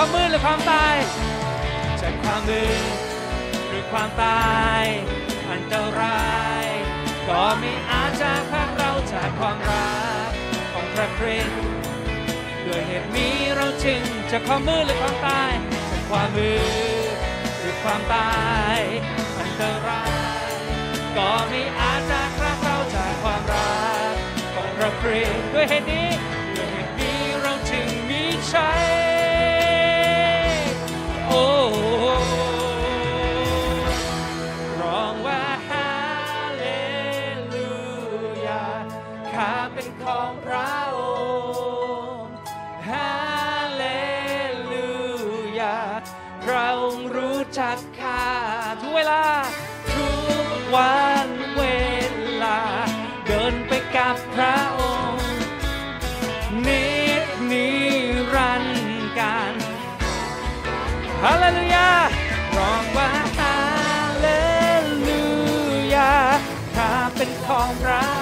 [0.02, 0.96] ความมืดหรือความตาย
[2.02, 2.94] จากความมืด
[3.68, 4.50] หรือความตา
[4.82, 4.84] ย
[5.52, 6.30] อันตรา
[6.64, 6.66] ย
[7.30, 9.94] ก็ไม่อาจจะพักเราจากความรั
[10.28, 10.30] ก
[10.74, 11.60] ของพระคริสต์
[12.66, 15.52] ด้วยเหตุนี้เราจึงจากความมืดหรือความตาย
[15.90, 16.52] จากความมื
[17.14, 17.16] ด
[17.60, 18.32] หรือความตา
[18.78, 18.80] ย
[19.40, 20.06] อันตรา
[20.50, 20.52] ย
[21.18, 23.80] ก็ไม่อาจจะพรากเราจากความรั
[24.12, 24.14] ก
[24.56, 26.10] ของพระคริสต์ด้วยเหตุนี้
[26.56, 28.89] ด้วยเหตุนี้เราจึงมีข้
[54.42, 55.26] ระองค์
[56.66, 56.88] นิ
[57.22, 57.68] ดนิ
[58.34, 59.54] รันดร์การ
[61.24, 61.90] ฮาเลลูยา
[62.56, 63.56] ร้องว่าฮา
[64.20, 64.28] เล
[65.08, 65.24] ลู
[65.94, 66.14] ยา
[66.76, 68.19] ข้าเป็นของพระ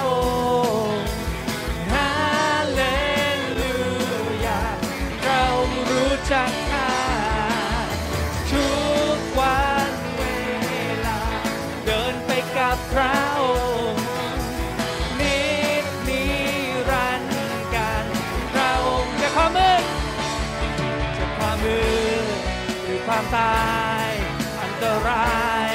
[25.06, 25.72] ราย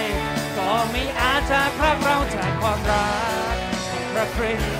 [0.58, 3.12] ก็ไม่อาจจะพรากเราจากความรั
[3.54, 3.56] ก
[4.14, 4.74] พระคริสต์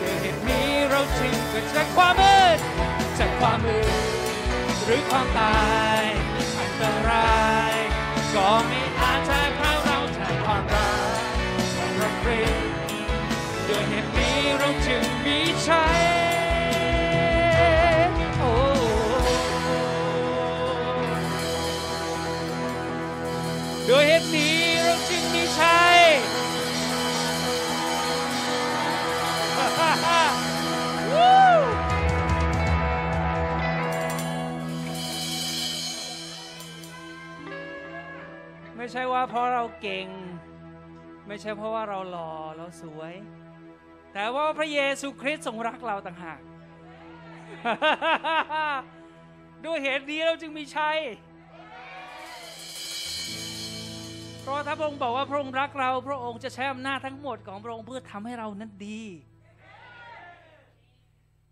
[0.00, 2.58] ด้วยเหตุนี้เราจึงเกิดจากความมืด
[3.18, 3.92] จากความมืด
[4.84, 5.60] หรือความตา
[5.98, 6.02] ย
[6.58, 7.31] อันตราย
[38.94, 40.06] ใช่ว่าเพราะเราเก่ง
[41.26, 43.14] ไม่ใช่เพราะว่าเราหล่อเราสวย
[44.12, 46.40] แต่ว่าพระเยซูคริสต์ทรงรักเราต่างหาก
[49.64, 50.98] ด้วยเหตุนี้เราจึงมีชัย
[54.40, 59.02] เพราะถ้าพระองค์บอกว่าพระองค์รักเรา พระองค์จะใช้อำนาจทั้งหมดของพระองค์เพื่อทำให้เรานั้นดี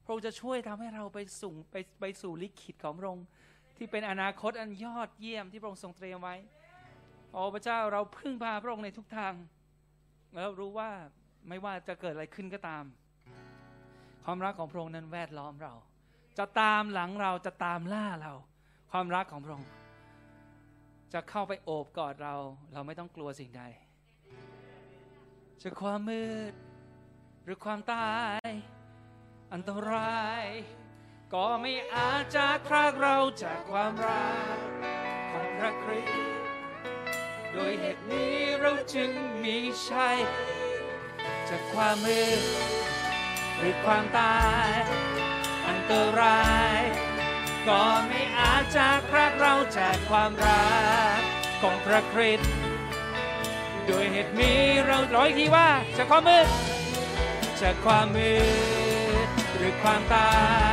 [0.05, 3.27] พระองค์จะช่วยทำให้เราไปสู่ไปไปสู่ลิขิตของพระองค์
[3.77, 6.37] ที่เป็นอนาคตอันยอดเยี่ยมที่พระองค์ทรงเตรียมไว้
[7.33, 9.35] โอ้พระเจ้าเราพึ่งพาพระองค์ในทุกทาง
[10.35, 10.91] แล้วรู้ว่า
[11.49, 12.85] ไม่ว่าจะเกิดอะไรขึ้นก็ตาม
[14.25, 15.75] ความรักของพระองค์นั้นแวดล้อมเรา
[16.39, 18.35] จะตามหลังเราจะตามล่าเรา
[18.93, 19.71] ความรักของพระองค์
[21.13, 22.35] จะเข้าไปโอบกอดเรา
[22.73, 23.63] เราไม่ต้องกลัวสิ่งใด
[25.63, 26.53] จะความมืด
[27.45, 28.11] หรือความตา
[28.47, 28.49] ย
[29.53, 30.45] อันตราย
[31.35, 34.57] ก็ไม่อาจจะพรากเราจากความรัก
[35.31, 36.40] ของพระคริสต์
[37.53, 39.11] โดยเหตุนี้เราจึง
[39.45, 39.57] มี
[39.89, 40.19] ชัย
[41.49, 42.41] จากความมืด
[43.57, 44.71] หรือความตาย
[45.67, 46.43] อันตรา
[46.79, 46.81] ย
[47.69, 50.71] ก็ไม่อาจจะพรากเราจากความรั
[51.19, 51.21] ก
[51.63, 52.53] ของพระคริสต์
[53.87, 56.47] โดยเหตุนี้เราร้อยทีว่าจากความมืด
[57.63, 58.33] จากความมื
[59.27, 60.31] ดหรือความตา
[60.69, 60.70] ย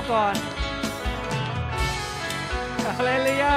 [0.00, 0.34] ราก่อน
[2.98, 3.54] ฮาเลลูยา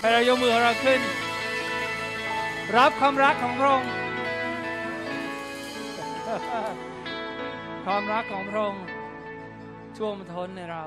[0.00, 1.00] ให้เรายกมือของเราขึ้น
[2.76, 3.90] รับความรักของพระองค์
[7.86, 8.84] ความรักของพระองค์
[9.96, 10.84] ท่วมท้นในเรา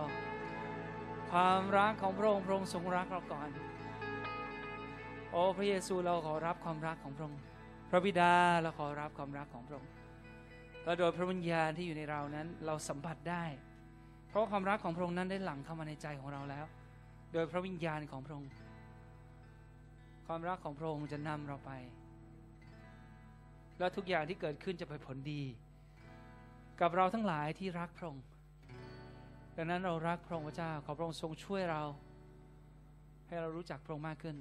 [1.31, 3.49] ความรักของพระองค์พระองค์ทรงรักเราก่อน
[5.31, 7.52] โอ้พระเยซูเราขอรับความรักของพระองค์
[7.93, 9.91] ระบิดาเราขอรับความรักของพระองค์
[10.83, 13.43] และโดยพระวิญญาณที่อยู่ในเรานั้นเราสัมผัสได้
[14.29, 16.65] เพราะความรักของพระองค์นั้นได้หลั่งเข้ามาในใจของเราแล้ว
[17.33, 18.51] โดยพระวิญญาณของพระองค์
[20.27, 21.71] ความรักของพระองค์จะนำเราไป
[23.79, 25.43] และทุกอย่างที่เกิดขึ้นจะไปผลดี
[26.81, 28.23] กับเราทั้งหลายที่รักพระองค์
[29.57, 31.81] ดังนั้นเรารักพระองค์พระเจ้าขอพระองค์ทรงช่วยเรา
[33.27, 34.35] ให้เรารู้จักพระองค์มากขึ้น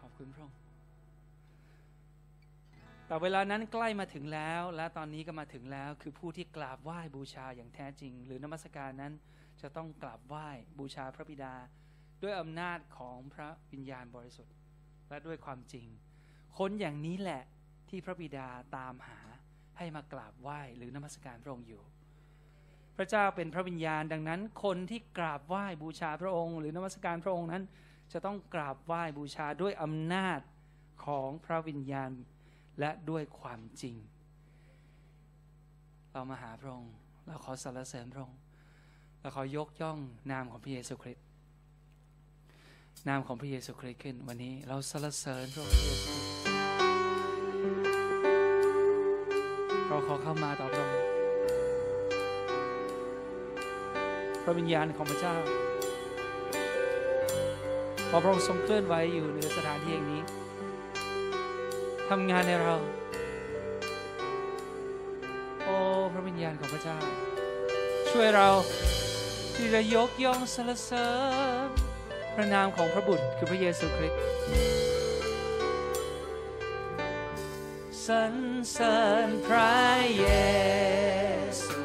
[0.00, 0.61] ขอบคุณพระองค์
[3.12, 9.12] แต่เวลานั้นใกล้มาถึงแล้ว และตอนนี้ก็มาถึงแล้ว คือผู้ที่กราบไหว้บูชาอย่างแท้จริง หรือนมัสการนั้น
[9.62, 10.48] จะต้องกราบไหว้
[10.78, 11.54] บูชาพระบิดา
[12.22, 14.54] ด้วยอำนาจของพระวิญญาณบริสุทธิ์
[15.08, 15.86] และด้วยความจริง
[16.58, 17.42] คนอย่างนี้แหละ
[17.88, 19.20] ที่พระบิดาตามหา
[19.78, 21.82] ให้มากราบไหว้หรือนมัสการพระองค์อยู่
[22.96, 27.62] พระเจ้าเป็นพระวิญญาณดังนั้น คนที่กราบไหว้บูชาพระองค์ หรือนมัสการพระองค์นั้น
[28.12, 30.40] จะต้องกราบไหว้บูชาด้วยอำนาจ
[31.06, 32.12] ของพระวิญญาณ
[32.78, 33.96] และด้วยความจริง
[36.12, 36.94] เรามาหาพระองค์
[37.26, 38.38] เราขอสรรเสริญพระองค์
[39.20, 39.98] เราขอยกย่อง
[40.30, 41.24] นามของพระเยซูคริสต์
[43.08, 46.42] นามของพระเยซูคริสต์ขึ้น วันนี้เราสรรเสริญพระองค์เยซูคริสต์
[49.88, 51.00] เราขอเข้ามาต่อพระองค์
[54.42, 55.34] พระวิญญาณของพระเจ้า
[58.08, 60.22] พอพระองค์ทรงเคลื่อนไหวอยู่ในสถานที่แห่งนี้
[62.08, 62.76] ทำงานในเรา
[65.64, 65.76] โอ้
[66.12, 66.98] พระวิญญาณของพระเจ้า
[68.10, 68.48] ช่วยเรา
[69.54, 71.08] ที่จะยกย่องสรรเสริ
[71.66, 71.68] ญ
[72.34, 74.20] พระนามของพระบุตรคือพระเยซูคริสต์
[78.06, 78.36] สรร
[78.70, 79.76] เสริญพระ
[80.18, 80.26] เย
[81.62, 81.80] ซู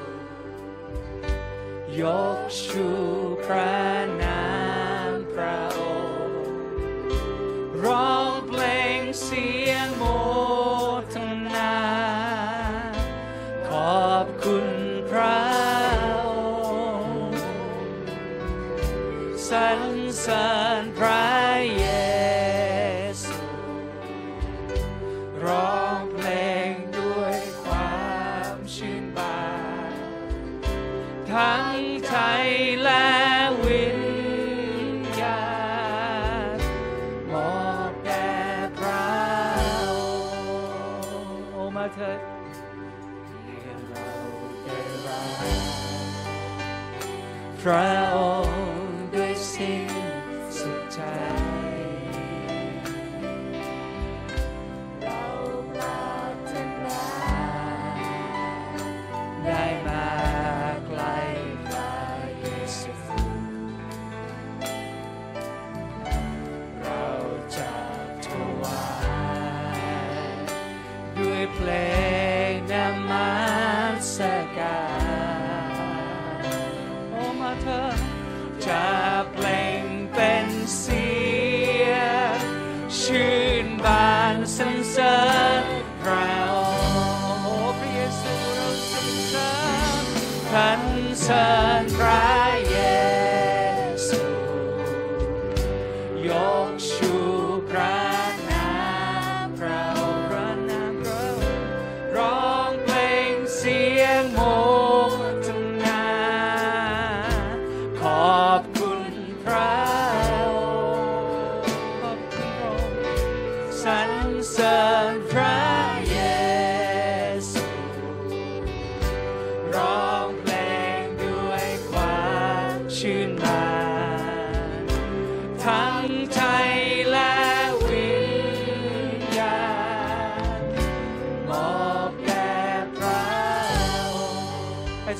[2.01, 2.03] ย
[2.37, 2.87] กชู
[3.45, 3.77] พระ
[4.23, 4.43] นา
[5.09, 5.81] มพระอ
[6.27, 6.41] งค์
[7.83, 8.63] ร้องเพล
[8.99, 9.47] งเสี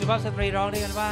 [0.08, 1.10] ภาพสตรีร้องด้วยกันว่า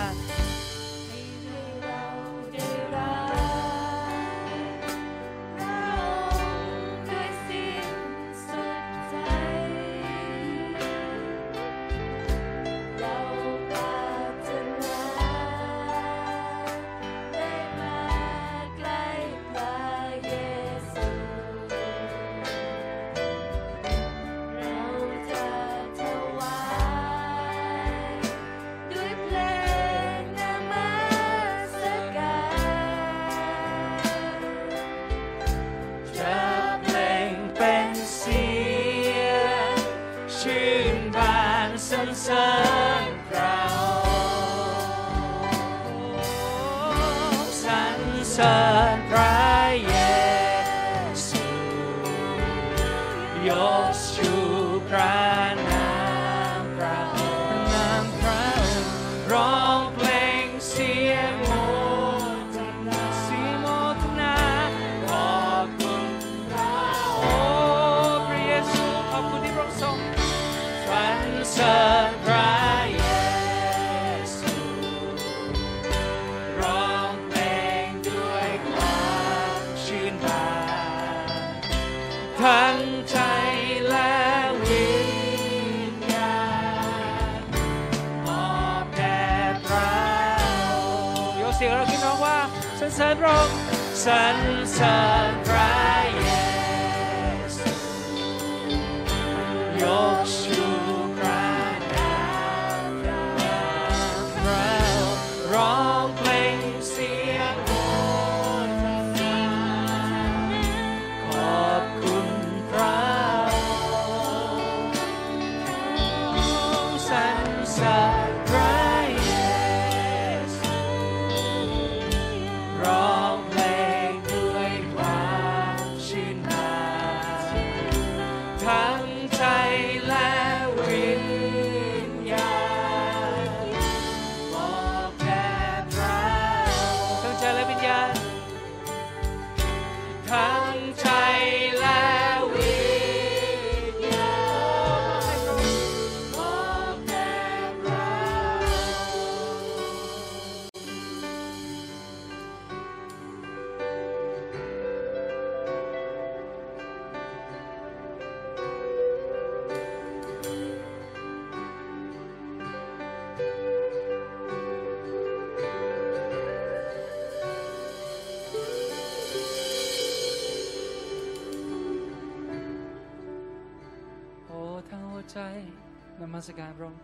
[176.47, 177.01] สการพระองค์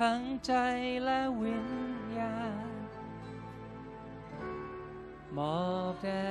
[0.00, 0.52] ทั้งใจ
[1.04, 1.68] และวิญ
[2.18, 2.70] ญาณ
[5.36, 5.60] มอ
[5.92, 6.24] บแด่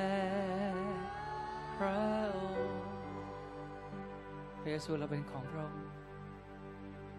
[1.77, 2.01] พระ
[2.35, 2.81] องค์
[4.59, 5.85] พระเยซูเราเป็นของพระองค์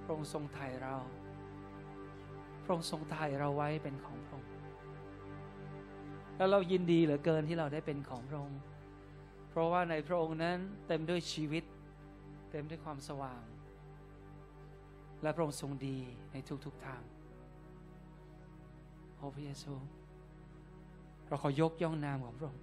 [0.02, 0.94] พระองค์ทรงไถ่เรา
[2.64, 4.50] พระองค์ทรงไถ่เราไว้เป็นของพระองค์
[6.36, 8.60] แล้วเรายินดีเหลือเกินที่เราได้เป็นของพระองค์
[9.50, 11.64] เพราะว่าในพระองค์นั้นเต็มด้วยชีวิต
[12.50, 13.42] เต็มด้วยความสว่าง
[15.22, 15.98] และพระองค์ทรงดี
[16.32, 17.02] ในทุกๆทาง
[19.16, 19.74] โอ้พระเยซู
[21.26, 22.62] เราขอยกย่องนามของพระองค์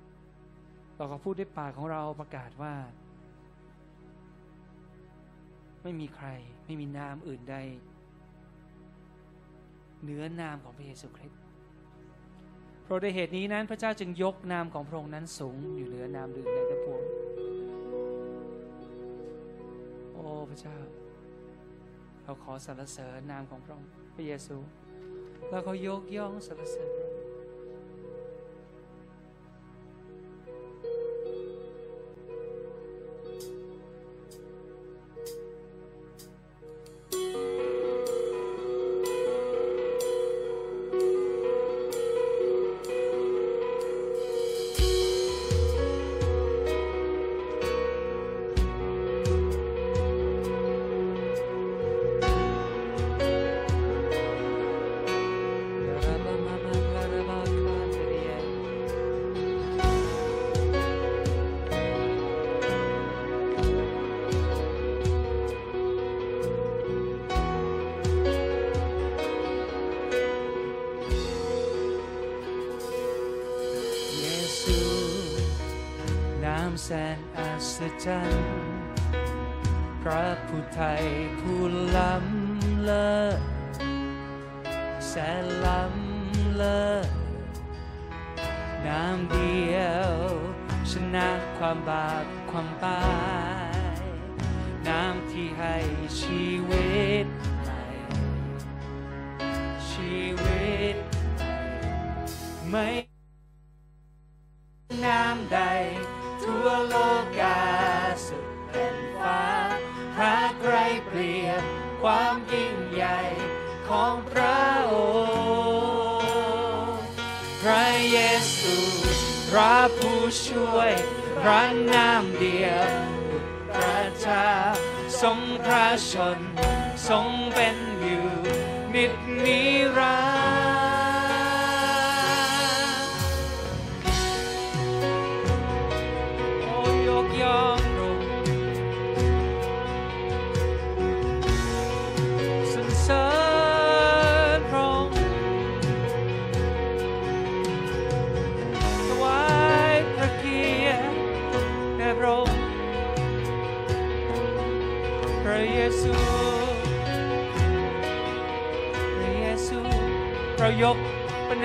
[0.95, 2.73] เราขอพูดด้วยปากของเราประกาศว่า
[5.83, 6.27] ไม่มีใคร
[6.65, 7.55] ไม่มีนามอื่นใด
[10.01, 11.41] เหนือนามของพระเยซูคริสต์
[12.83, 17.03] เพราะด้วยเหตุนี้นั้นพระเจ้าจึงยกนามของพระองค์นั้นสูงอยู่เหนือนามอื่นใดทั้งปวง
[20.13, 20.75] โอ้พระเจ้า
[22.29, 24.57] เราขอสรรเสริญนามของพระองค์พระเยซู
[25.49, 27.08] เราขอยกย่องสรรเสริญ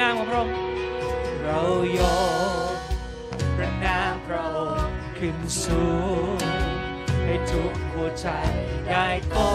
[0.01, 0.57] นามของพระองค์
[1.43, 1.61] เรา
[1.99, 2.01] ย
[2.75, 2.77] ก
[3.57, 5.85] พระนามพระองค์ขึ้นสู
[6.37, 6.39] ง
[7.25, 8.27] ให้ทุกหัวใจ
[8.89, 9.54] ได้ก้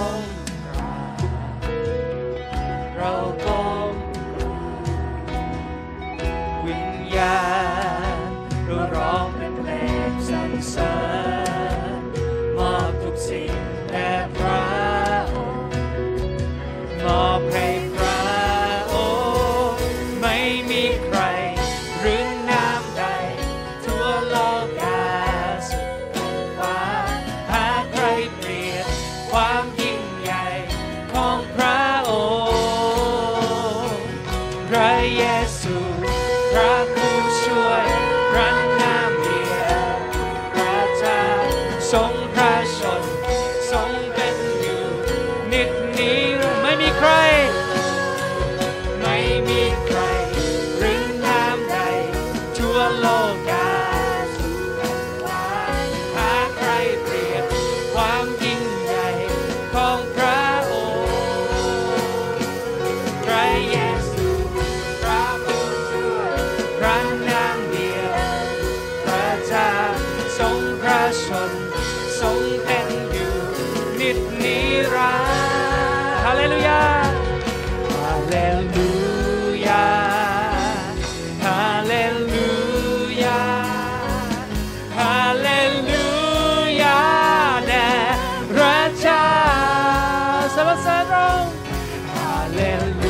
[92.51, 93.08] Hallelujah.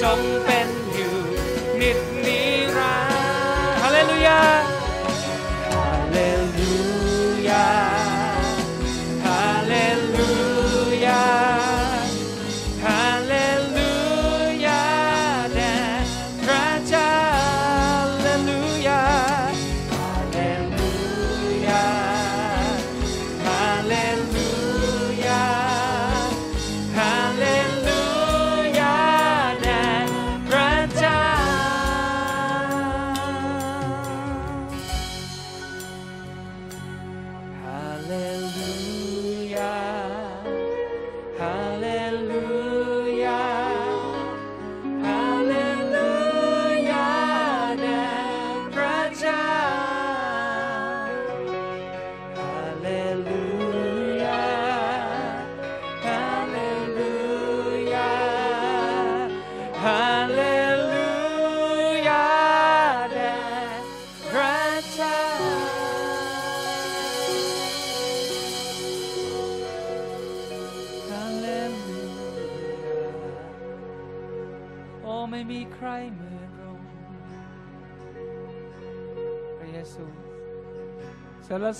[0.00, 1.14] sống เป็นอยู่
[1.80, 2.15] นิด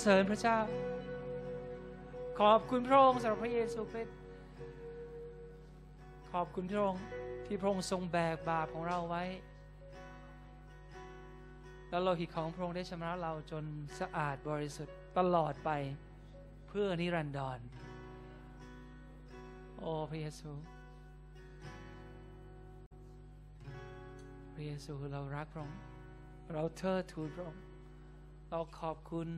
[0.01, 0.57] เสริญพระเจ้า
[2.39, 4.15] ขอบคุณพระองค์สำหรับพระเยซูคริสต์
[6.31, 7.03] ขอบคุณพระองค์
[7.45, 9.23] ที่พระองค์ทรงแบกบาปของเราไว้
[11.89, 13.63] แล้วโลหิตของพระองค์ได้ชำระเราจน
[13.99, 15.69] สะอาดบริสุทธิ์ตลอดไป
[16.67, 17.59] เพื่อนิรันดร
[19.79, 20.51] โอ้พระเยซู
[24.53, 25.79] พระเยซูเรารักพระองค์
[26.53, 27.63] เราเทิดทูนพระองค์
[28.49, 29.29] เราขอบคุณ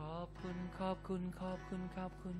[0.00, 2.36] ขอบคุณขอบคุณขอบคุณขอบคุณ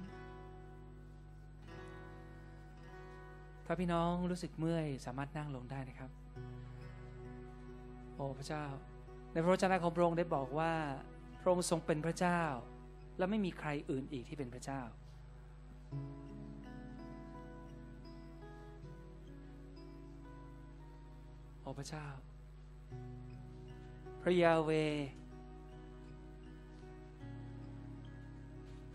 [3.66, 6.10] ถ้าพี่น้องรู้สึกเมื่อยสามารถนั่งลงได้นะครับ
[8.14, 8.64] โอ้พระเจ้า
[9.32, 10.72] ในพระวจนะของพระองค์ได้บอกว่า
[11.40, 12.42] พระองค์ทรงเป็นพระเจ้า
[13.18, 14.82] และไม่มีใครอื่นอีกที่เป็นพระเจ้า
[21.60, 22.06] โอ้พระเจ้า
[24.22, 24.70] พระยาเว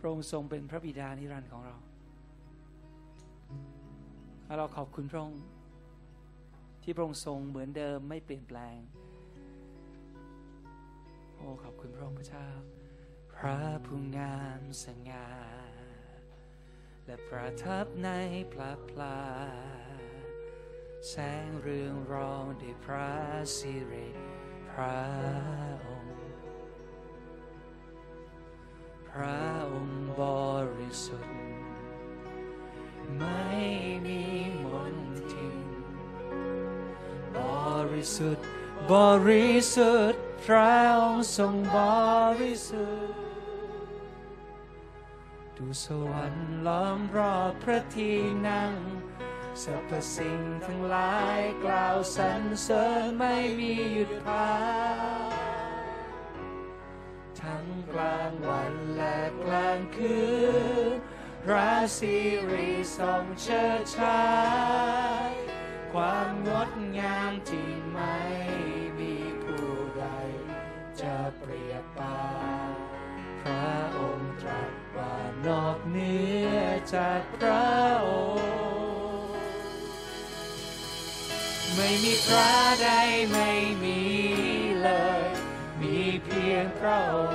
[0.06, 1.76] ระองค์ทรงเป็นพระบิดานิรันดร์ของเรา
[4.46, 5.44] และเราขอบคุณพระองค์
[6.84, 8.78] ที่พระองค์ทรงเหมือนเดิมไม่เปลี่ยนแปลง
[11.36, 12.48] โอ้ขอบคุณพระองค์พระเจ้า
[13.36, 15.30] พระผู้งามสง่า
[17.06, 18.10] และประทับใน
[18.54, 19.20] พระพลา
[21.10, 23.12] แสงเรืองรองด้วยพระ
[23.58, 24.10] สิริ
[24.72, 25.00] พระ
[25.86, 26.05] องค์
[29.22, 30.24] ระองค์บ
[30.78, 31.36] ริสุทธิ์
[33.18, 33.50] ไม่
[34.06, 34.22] มี
[34.64, 34.98] มน
[35.32, 35.58] ทิน
[37.38, 37.40] บ
[37.92, 38.46] ริสุทธิ์
[38.92, 38.94] บ
[39.30, 41.80] ริสุทธิ์พระองค์ทรงบ
[42.42, 43.20] ริสุทธิ์
[45.58, 48.74] ดูสวรรค์ล้อมรอบพระที่นั่ง
[49.64, 54.50] สรรพสิ่งทั้งหลายกล่าวสรรเสริญไม่มีหยุดพั
[55.44, 55.45] ก
[57.46, 60.20] ทั้งกลางวันและกลางคื
[60.96, 60.96] น
[61.52, 62.18] ระสิ
[62.52, 64.26] ริทรงเชิดชา
[65.28, 65.32] ย
[65.94, 68.18] ความงดงามที่ไม่
[69.00, 70.06] มีผู้ใด
[71.02, 72.20] จะเปรียบปา
[73.42, 75.16] พระองค์ตรัสว่า
[75.48, 76.16] นอกเหนื
[76.48, 76.58] อ
[76.94, 77.70] จากพระ
[78.08, 79.34] องค์
[81.76, 82.52] ไม่มีพระ
[82.84, 82.90] ใด
[83.32, 83.52] ไม่
[83.84, 84.02] มี
[84.82, 84.90] เล
[85.22, 85.26] ย
[85.82, 87.35] มีเพียงพระอง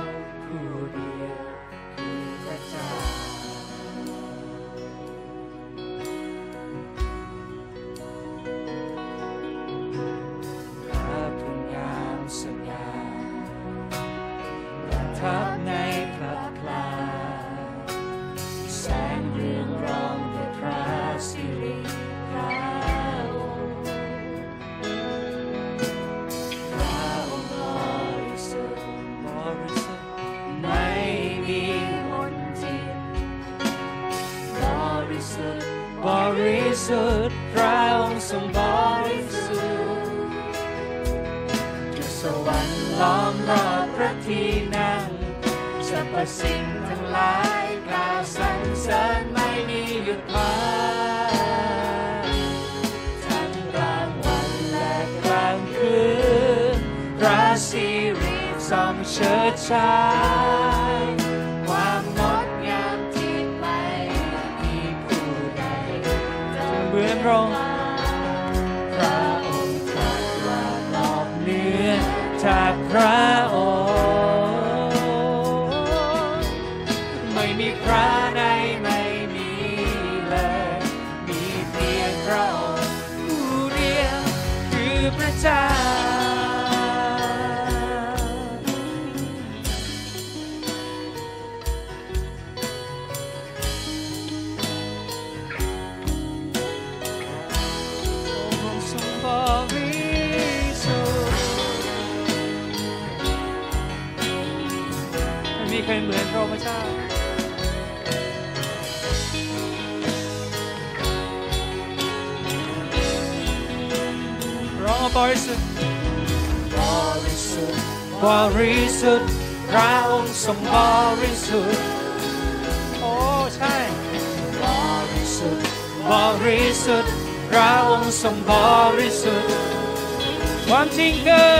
[130.73, 131.57] ความจริงคือ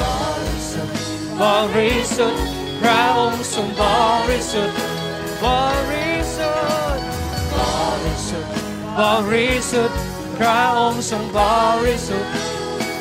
[0.00, 0.02] บ
[0.42, 0.96] ริสุทธิ์
[1.40, 1.42] บ
[1.76, 2.44] ริสุทธิ์
[2.80, 3.82] พระองค์ทรงบ
[4.28, 4.78] ริสุทธิ์
[5.44, 5.46] บ
[5.90, 6.52] ริสุ
[6.96, 7.06] ทธิ์
[7.54, 7.56] บ
[8.02, 8.52] ริสุทธิ์
[8.98, 9.00] บ
[9.32, 11.38] ริสุทธิ์พพระองค์ทรงบ
[11.84, 12.32] ริสุทธิ์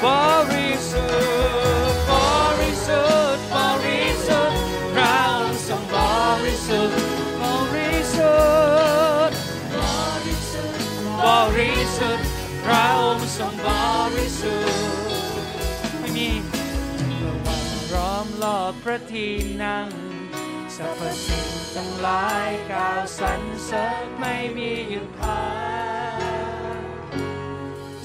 [0.03, 0.05] บ
[0.51, 2.11] ริสุทธิ์บ
[2.59, 3.01] ริสุ
[3.35, 4.57] ทธิ์บริสุทธิ์
[4.93, 5.95] พระองค์ทรงบ
[6.43, 6.97] ริสุทธิ์
[7.41, 7.43] บ
[7.75, 8.33] ริสุ
[9.27, 9.37] ทธิ์
[11.21, 11.25] บ
[11.57, 12.27] ริสุทธิ์
[12.65, 13.67] พระองค์ทรงบ
[14.15, 14.60] ริสุทธิ์
[18.43, 19.33] รอมรอบพระที่
[19.63, 19.89] นั่ง
[20.75, 25.43] สรรพสิ่งทั้งหลายกล่าวสรรเสริญไม่มีหยุดพั
[26.77, 26.81] ก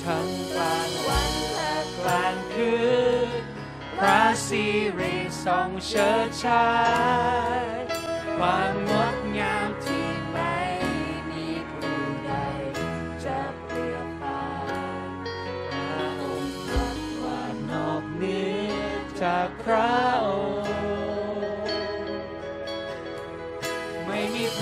[0.05, 2.76] ทั้งกลางวันและกลางคื
[3.41, 3.43] น
[3.99, 4.64] พระสิ
[4.99, 6.70] ริทรงเชิดชา
[7.59, 7.62] ย
[8.39, 10.57] ความงดงามที่ไม่
[11.30, 12.32] มีผู้ใด
[13.24, 14.45] จะเปรียบปา
[15.16, 15.18] น
[15.70, 18.87] พระองค์ตรัสว่านอกเหนือ
[19.22, 20.06] จากพระ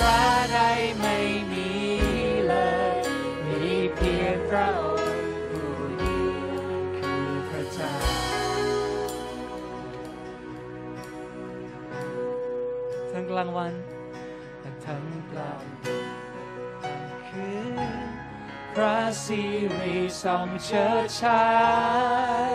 [0.05, 0.59] ไม่มีพระใด
[1.01, 1.17] ไม่
[1.53, 1.71] มี
[2.47, 2.55] เล
[2.93, 2.97] ย
[3.47, 5.17] มีเพียงพระองค์
[5.51, 6.65] ผู้เดียว
[6.97, 7.95] คือพระเจ้า
[13.11, 13.73] ทั้งกลางวัน
[14.61, 15.65] และทั้งกลาง
[17.27, 17.51] คื
[17.89, 17.93] น
[18.75, 19.43] พระสิ
[19.79, 21.45] ริทรงเชิดชา
[22.51, 22.53] ย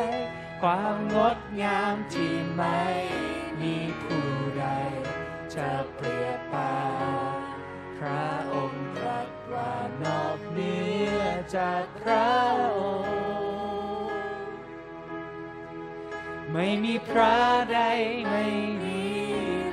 [0.61, 2.81] ความงดงามที่ไม่
[3.61, 4.65] มีผู้ใด
[5.55, 6.73] จะเปรียบปา
[7.17, 7.18] น
[7.99, 9.71] พระองค์ตรัสว่า
[10.03, 10.75] นอกเนื
[11.17, 11.21] อ
[11.55, 12.29] จากพระ
[12.77, 13.17] องค์
[16.53, 17.37] ไม่มีพระ
[17.73, 17.79] ใด
[18.29, 18.45] ไม่
[18.83, 19.03] มี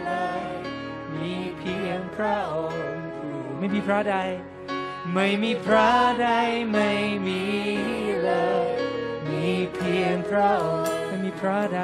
[0.05, 0.11] เล
[0.41, 0.45] ย
[1.15, 2.83] มีเพียงพระองค์
[3.17, 4.17] ผู้ไม่มีพระใด
[5.15, 5.91] ไม่มีพระ
[6.23, 6.29] ใด
[6.73, 6.91] ไม่
[7.27, 7.43] มี
[8.23, 8.31] เล
[8.67, 8.69] ย
[9.29, 11.81] มีเพียงพระองค์ไม่มีพระใด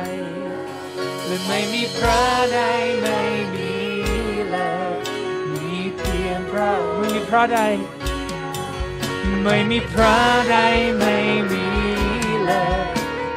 [1.27, 2.23] และไม่มีพระ
[2.55, 2.61] ใด
[3.03, 3.21] ไม่
[3.55, 3.73] มี
[4.51, 4.82] เลย
[6.63, 7.61] ระองค์ไม่มีพระใด
[9.43, 10.17] ไม่มีพระ
[10.51, 10.57] ใด
[10.99, 11.17] ไม่
[11.51, 11.65] มี
[12.45, 12.81] เลย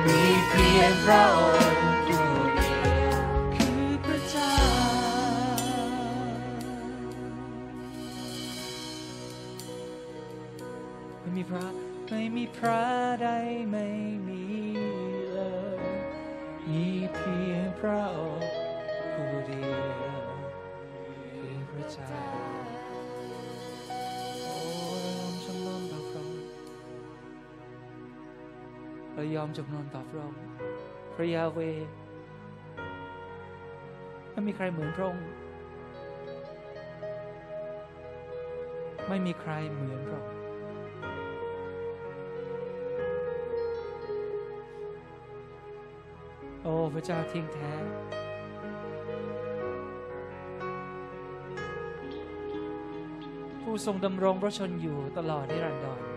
[0.05, 3.17] มีเพียงพระองค์ผู้เดียว
[3.55, 4.55] คือพระเจ้า
[11.19, 11.65] ไม่มีพระ
[12.09, 12.83] ไม่มีพระ
[13.23, 13.29] ใด
[13.71, 13.87] ไม่
[14.27, 14.43] มี
[15.33, 15.39] เล
[15.77, 15.83] ย
[16.67, 18.51] มีเพียงพระองค์
[19.13, 20.25] ผู้เดียว
[21.39, 22.64] คือพระเจ้า
[29.15, 30.69] เรายอมจำนนต่อพระองค์เรายอม
[31.13, 31.59] จำนตอพระองพระยาเว
[34.31, 35.25] ไม่มีใครเหมือนพระองค์
[39.07, 40.31] ไม่มีใครเหมือนพระองค์
[46.63, 47.73] โอ้พระเจ้าทิ้งแท้
[53.61, 56.14] ผู้ทรงดำรงพระชนอยู่ตลอดนิรันดร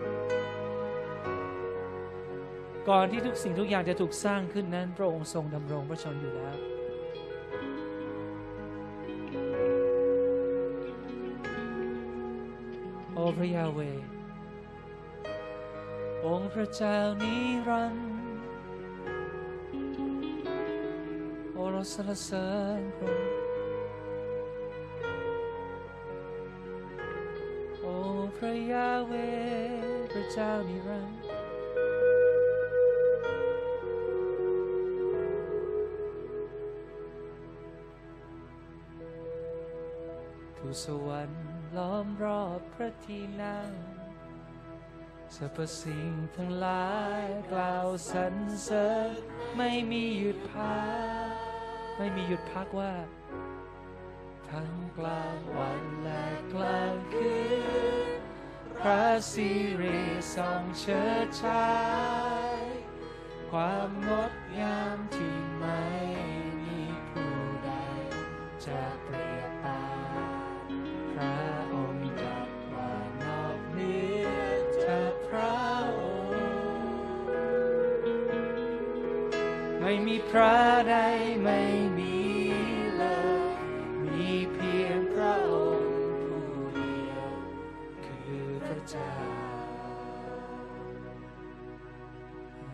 [2.89, 6.57] ก่อนที่ทุกสิ่งทุกอย่างจะถูกสร้างขึ้นนั้น พระองค์ทรงดำรงพระชนอยู่แล้ว
[13.13, 13.79] โอพระยาเว
[16.25, 17.35] องค์พระเจ้านิ
[17.67, 18.09] รันดร์
[21.53, 23.35] โอรสรรเสริญพระองค์
[27.79, 27.85] โอ
[28.37, 29.13] พระยาเว
[30.11, 31.28] พระเจ้านิรันดร์
[40.83, 41.43] สวรรค์
[41.77, 43.69] ล้อมรอบพระที่นั่ง
[45.35, 49.09] สรรพสิ่งทั้งหลายกล่าวสรรเสริญ
[49.57, 50.79] ไม่มีหยุดพั
[51.29, 51.33] ก
[51.97, 52.95] ไม่มีหยุดพักว่า
[54.49, 57.37] ทั้งกลางวันและกลางคื
[58.15, 58.19] น
[58.79, 59.49] พระสิ
[59.81, 59.99] ริ
[60.35, 61.69] ทรงเชิดชา
[62.55, 62.57] ย
[63.51, 65.48] ความงดงามที่
[80.29, 80.57] พระ
[80.89, 80.95] ใด
[81.43, 81.59] ไม่
[81.97, 82.17] มี
[82.97, 83.03] เล
[83.39, 83.53] ย
[84.05, 85.91] มีเพียงพระองค์
[86.49, 87.27] ผู้เดียว
[88.05, 89.11] คือพระเจ้า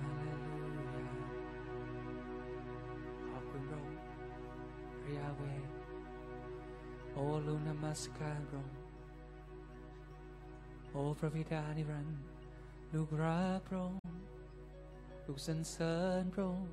[0.01, 1.17] ฮาเลลูยา
[3.29, 4.01] ขอบคุณพระองค์
[5.01, 5.41] พระยาเว
[7.13, 8.77] โอ้ลูกนมัสการพระองค์
[10.91, 12.19] โอ้พระบิดานิรันดร์
[12.93, 13.99] ลูกรักพระองค์
[15.25, 16.67] ลูกสรรเสริญพระองค์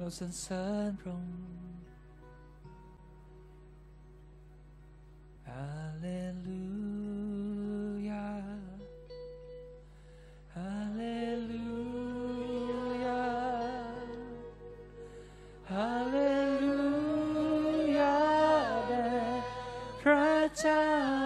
[0.00, 1.52] lòng sân sân rung
[5.46, 6.62] Alleluia.
[10.54, 11.82] Alleluia.
[15.68, 16.52] Alleluia
[20.02, 21.21] Alleluia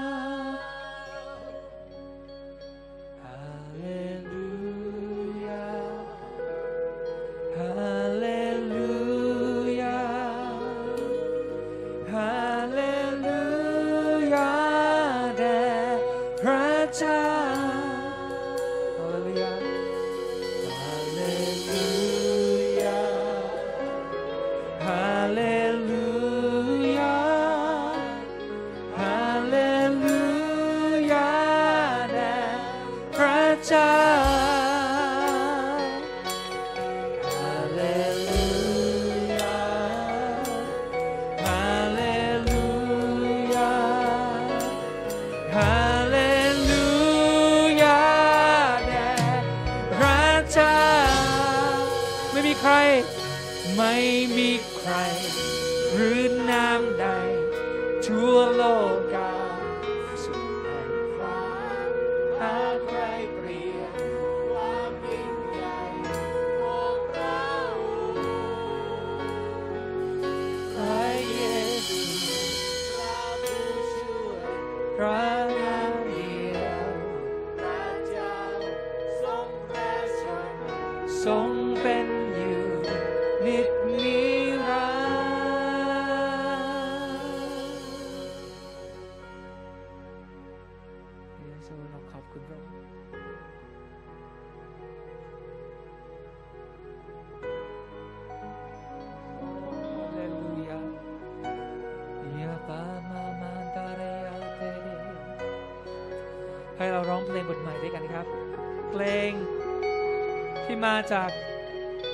[111.13, 111.31] จาก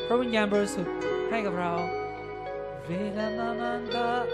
[0.07, 0.95] พระวิญญาณบริสุทธิ์
[1.31, 1.73] ให้กับเรา
[2.87, 4.33] เวลามามันตาโ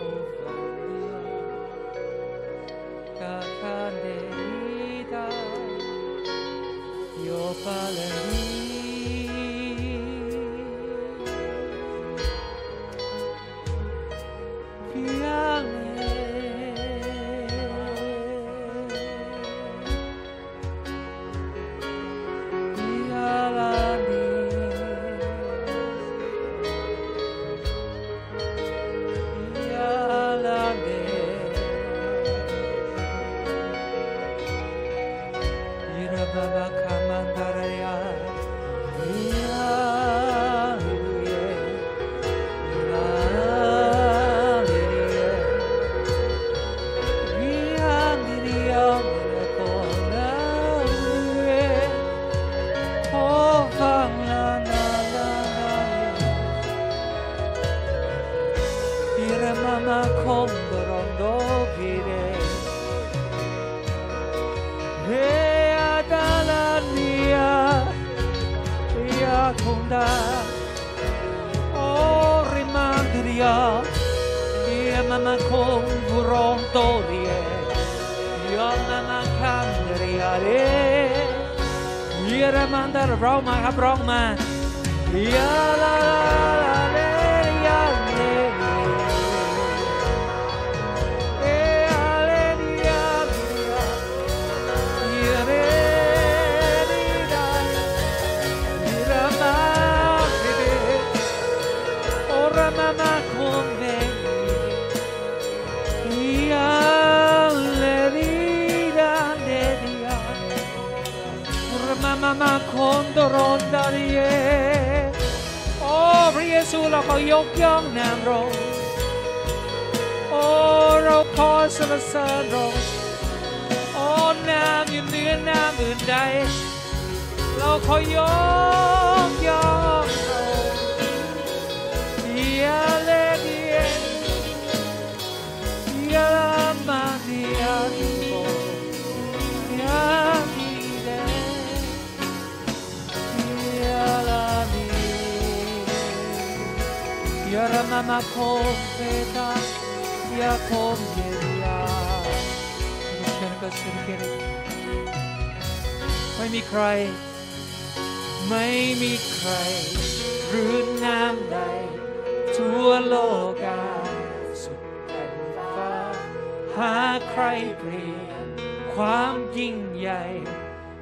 [167.30, 167.44] ใคร
[167.78, 168.46] เปลี่ยน
[168.94, 170.24] ความยิ่งใหญ่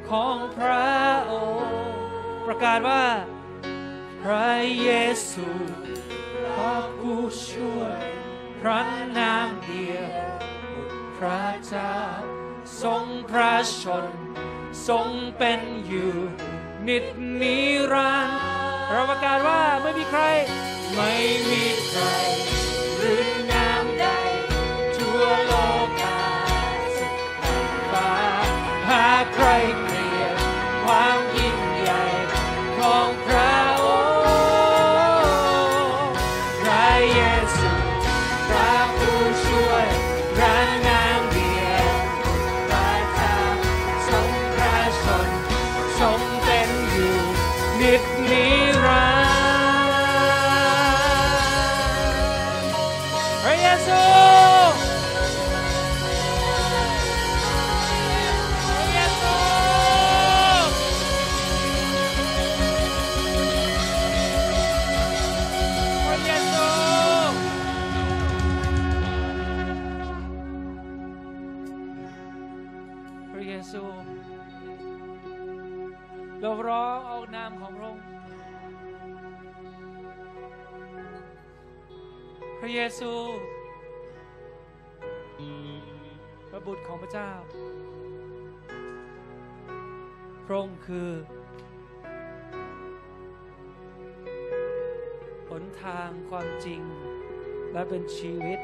[0.09, 0.95] ของพระ
[1.33, 1.35] อ
[1.65, 1.87] งค์
[2.47, 3.07] ประกาศว่า
[4.23, 4.51] พระ
[4.83, 4.91] เย
[5.31, 5.49] ซู
[6.55, 8.01] พระผู้ช่วย
[8.61, 8.81] พระ
[9.19, 10.11] นามเดียว
[11.19, 11.99] พระเจ้า
[12.83, 14.07] ทรงพระชน
[14.89, 16.15] ทรงเป็นอยู่
[16.89, 17.05] นิด
[17.41, 17.57] นิ
[17.93, 18.31] รัน
[18.91, 20.23] เราประกาศว่าไม่มีใคร
[20.95, 21.13] ไม่
[21.49, 22.03] มีใคร
[22.99, 23.46] หรือ
[29.19, 31.36] I great man.
[82.79, 83.13] เยซู
[86.49, 87.31] พระบุตรของพระเจ้า
[90.45, 91.11] พระองค์คือ
[95.49, 96.81] หนทางความจริง
[97.73, 98.59] และเป็นชีวิต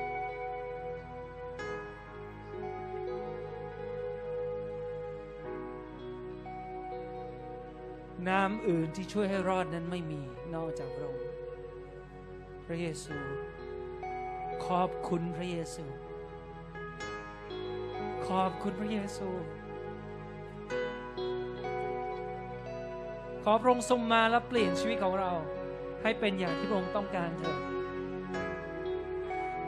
[8.28, 10.22] น้ำอื่นที่ช่วยให้รอดนั้นไม่มี
[10.54, 11.28] นอกจากพระองค์
[12.66, 13.16] พระเยซู
[14.66, 15.84] ขอบคุณพระเยซู
[18.28, 19.28] ขอบคุณพระเยซู
[23.42, 25.32] ขอพระองค์ทรงมาและเปลี่ยนชีวิตของเรา
[26.02, 27.58] ให้เป็นอย่างที่พระองค์ต้องการเถิด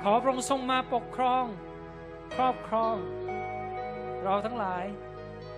[0.03, 1.45] ขอพระองค์ทรงมาปกครอง
[2.37, 2.97] ครอบครอง
[4.25, 4.85] เราทั้งหลาย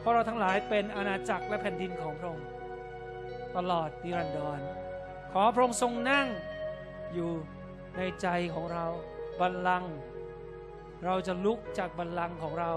[0.01, 2.47] เพราะเราทั้งหลายเป็นอาณาจักรและแผ่นดินของพระองค์
[3.57, 4.61] ตลอดนิรันดร
[5.33, 6.27] ขอพระองค์ทรงนั่ง
[7.15, 7.31] อยู่
[7.97, 8.87] ในใจของเรา
[9.41, 9.95] บัลลังก์
[11.05, 12.73] เราจะลุกจากบัลลังก์ของเรา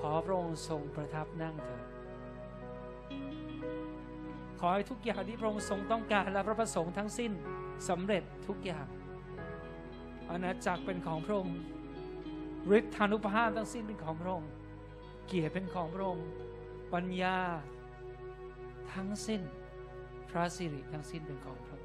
[0.00, 1.84] ขอพระองค์ทรงประทับนั่งเถิด
[4.60, 7.32] ขอให้ทุกอย่างที่พระองค์ทรงต้องการและพระประสงค์ทั้งสิ้น
[7.88, 8.86] สำเร็จทุกอย่าง
[10.30, 11.58] อาณาจักรเป็นของพระองค์
[12.78, 14.50] ฤทธานุภาพทั้งสิ้นเป็นของพระองค์
[15.26, 16.26] เกียรติเป็นของพระองค์
[16.92, 17.38] ปัญญา
[18.94, 19.42] ทั้งสิ้น
[20.30, 21.75] พระสิริทั้งสิ้นเป็นของพระ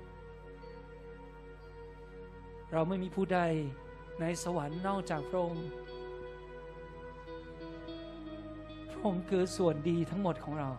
[2.71, 3.39] เราไม่มีผู้ใด
[4.21, 5.67] ในสวรรค์นอกจากพระองค์
[8.91, 10.69] พระองค์คือส่วนดีทั้งหมดของเรา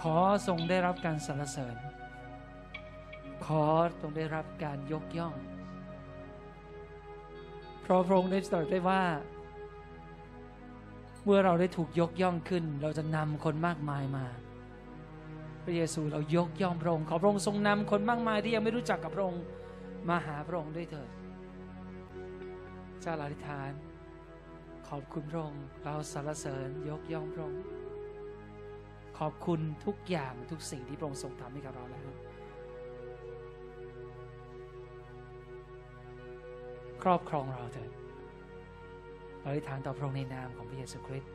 [0.00, 0.16] ขอ
[0.46, 1.76] ทรงได้รับการสรรเสริญ
[3.46, 3.64] ขอ
[4.00, 5.34] ทรงได้รับการยกย่อง
[7.82, 9.02] เพราะพระองค์ได้ตรัสได้ว่า
[11.24, 14.26] เมื่อเราได้ถูกยกย่องขึ้น เราจะนำคนมากมายมา
[15.64, 19.42] พระเยซูเรายกย่องพระองค์ขอพระองค์ทรงนำคนมากมายที่ยังไม่รู้จักกับพระองค์
[20.08, 21.10] มาหาพระองค์ด้วยเถิด
[23.00, 23.70] เจ้าลาธิษฐาน
[24.88, 27.62] ขอบคุณพระองค์เราสรรเสริญยกย่องพระองค์
[29.18, 32.08] ขอบคุณทุกอย่างทุกสิ่งที่พระองค์ทรงทำให้กับเราแล้ว
[37.02, 37.90] ครอบครองเราเถิด
[39.40, 41.33] เราอธิษฐานต่อพระองค์ในนามของพระเยซูคริสต์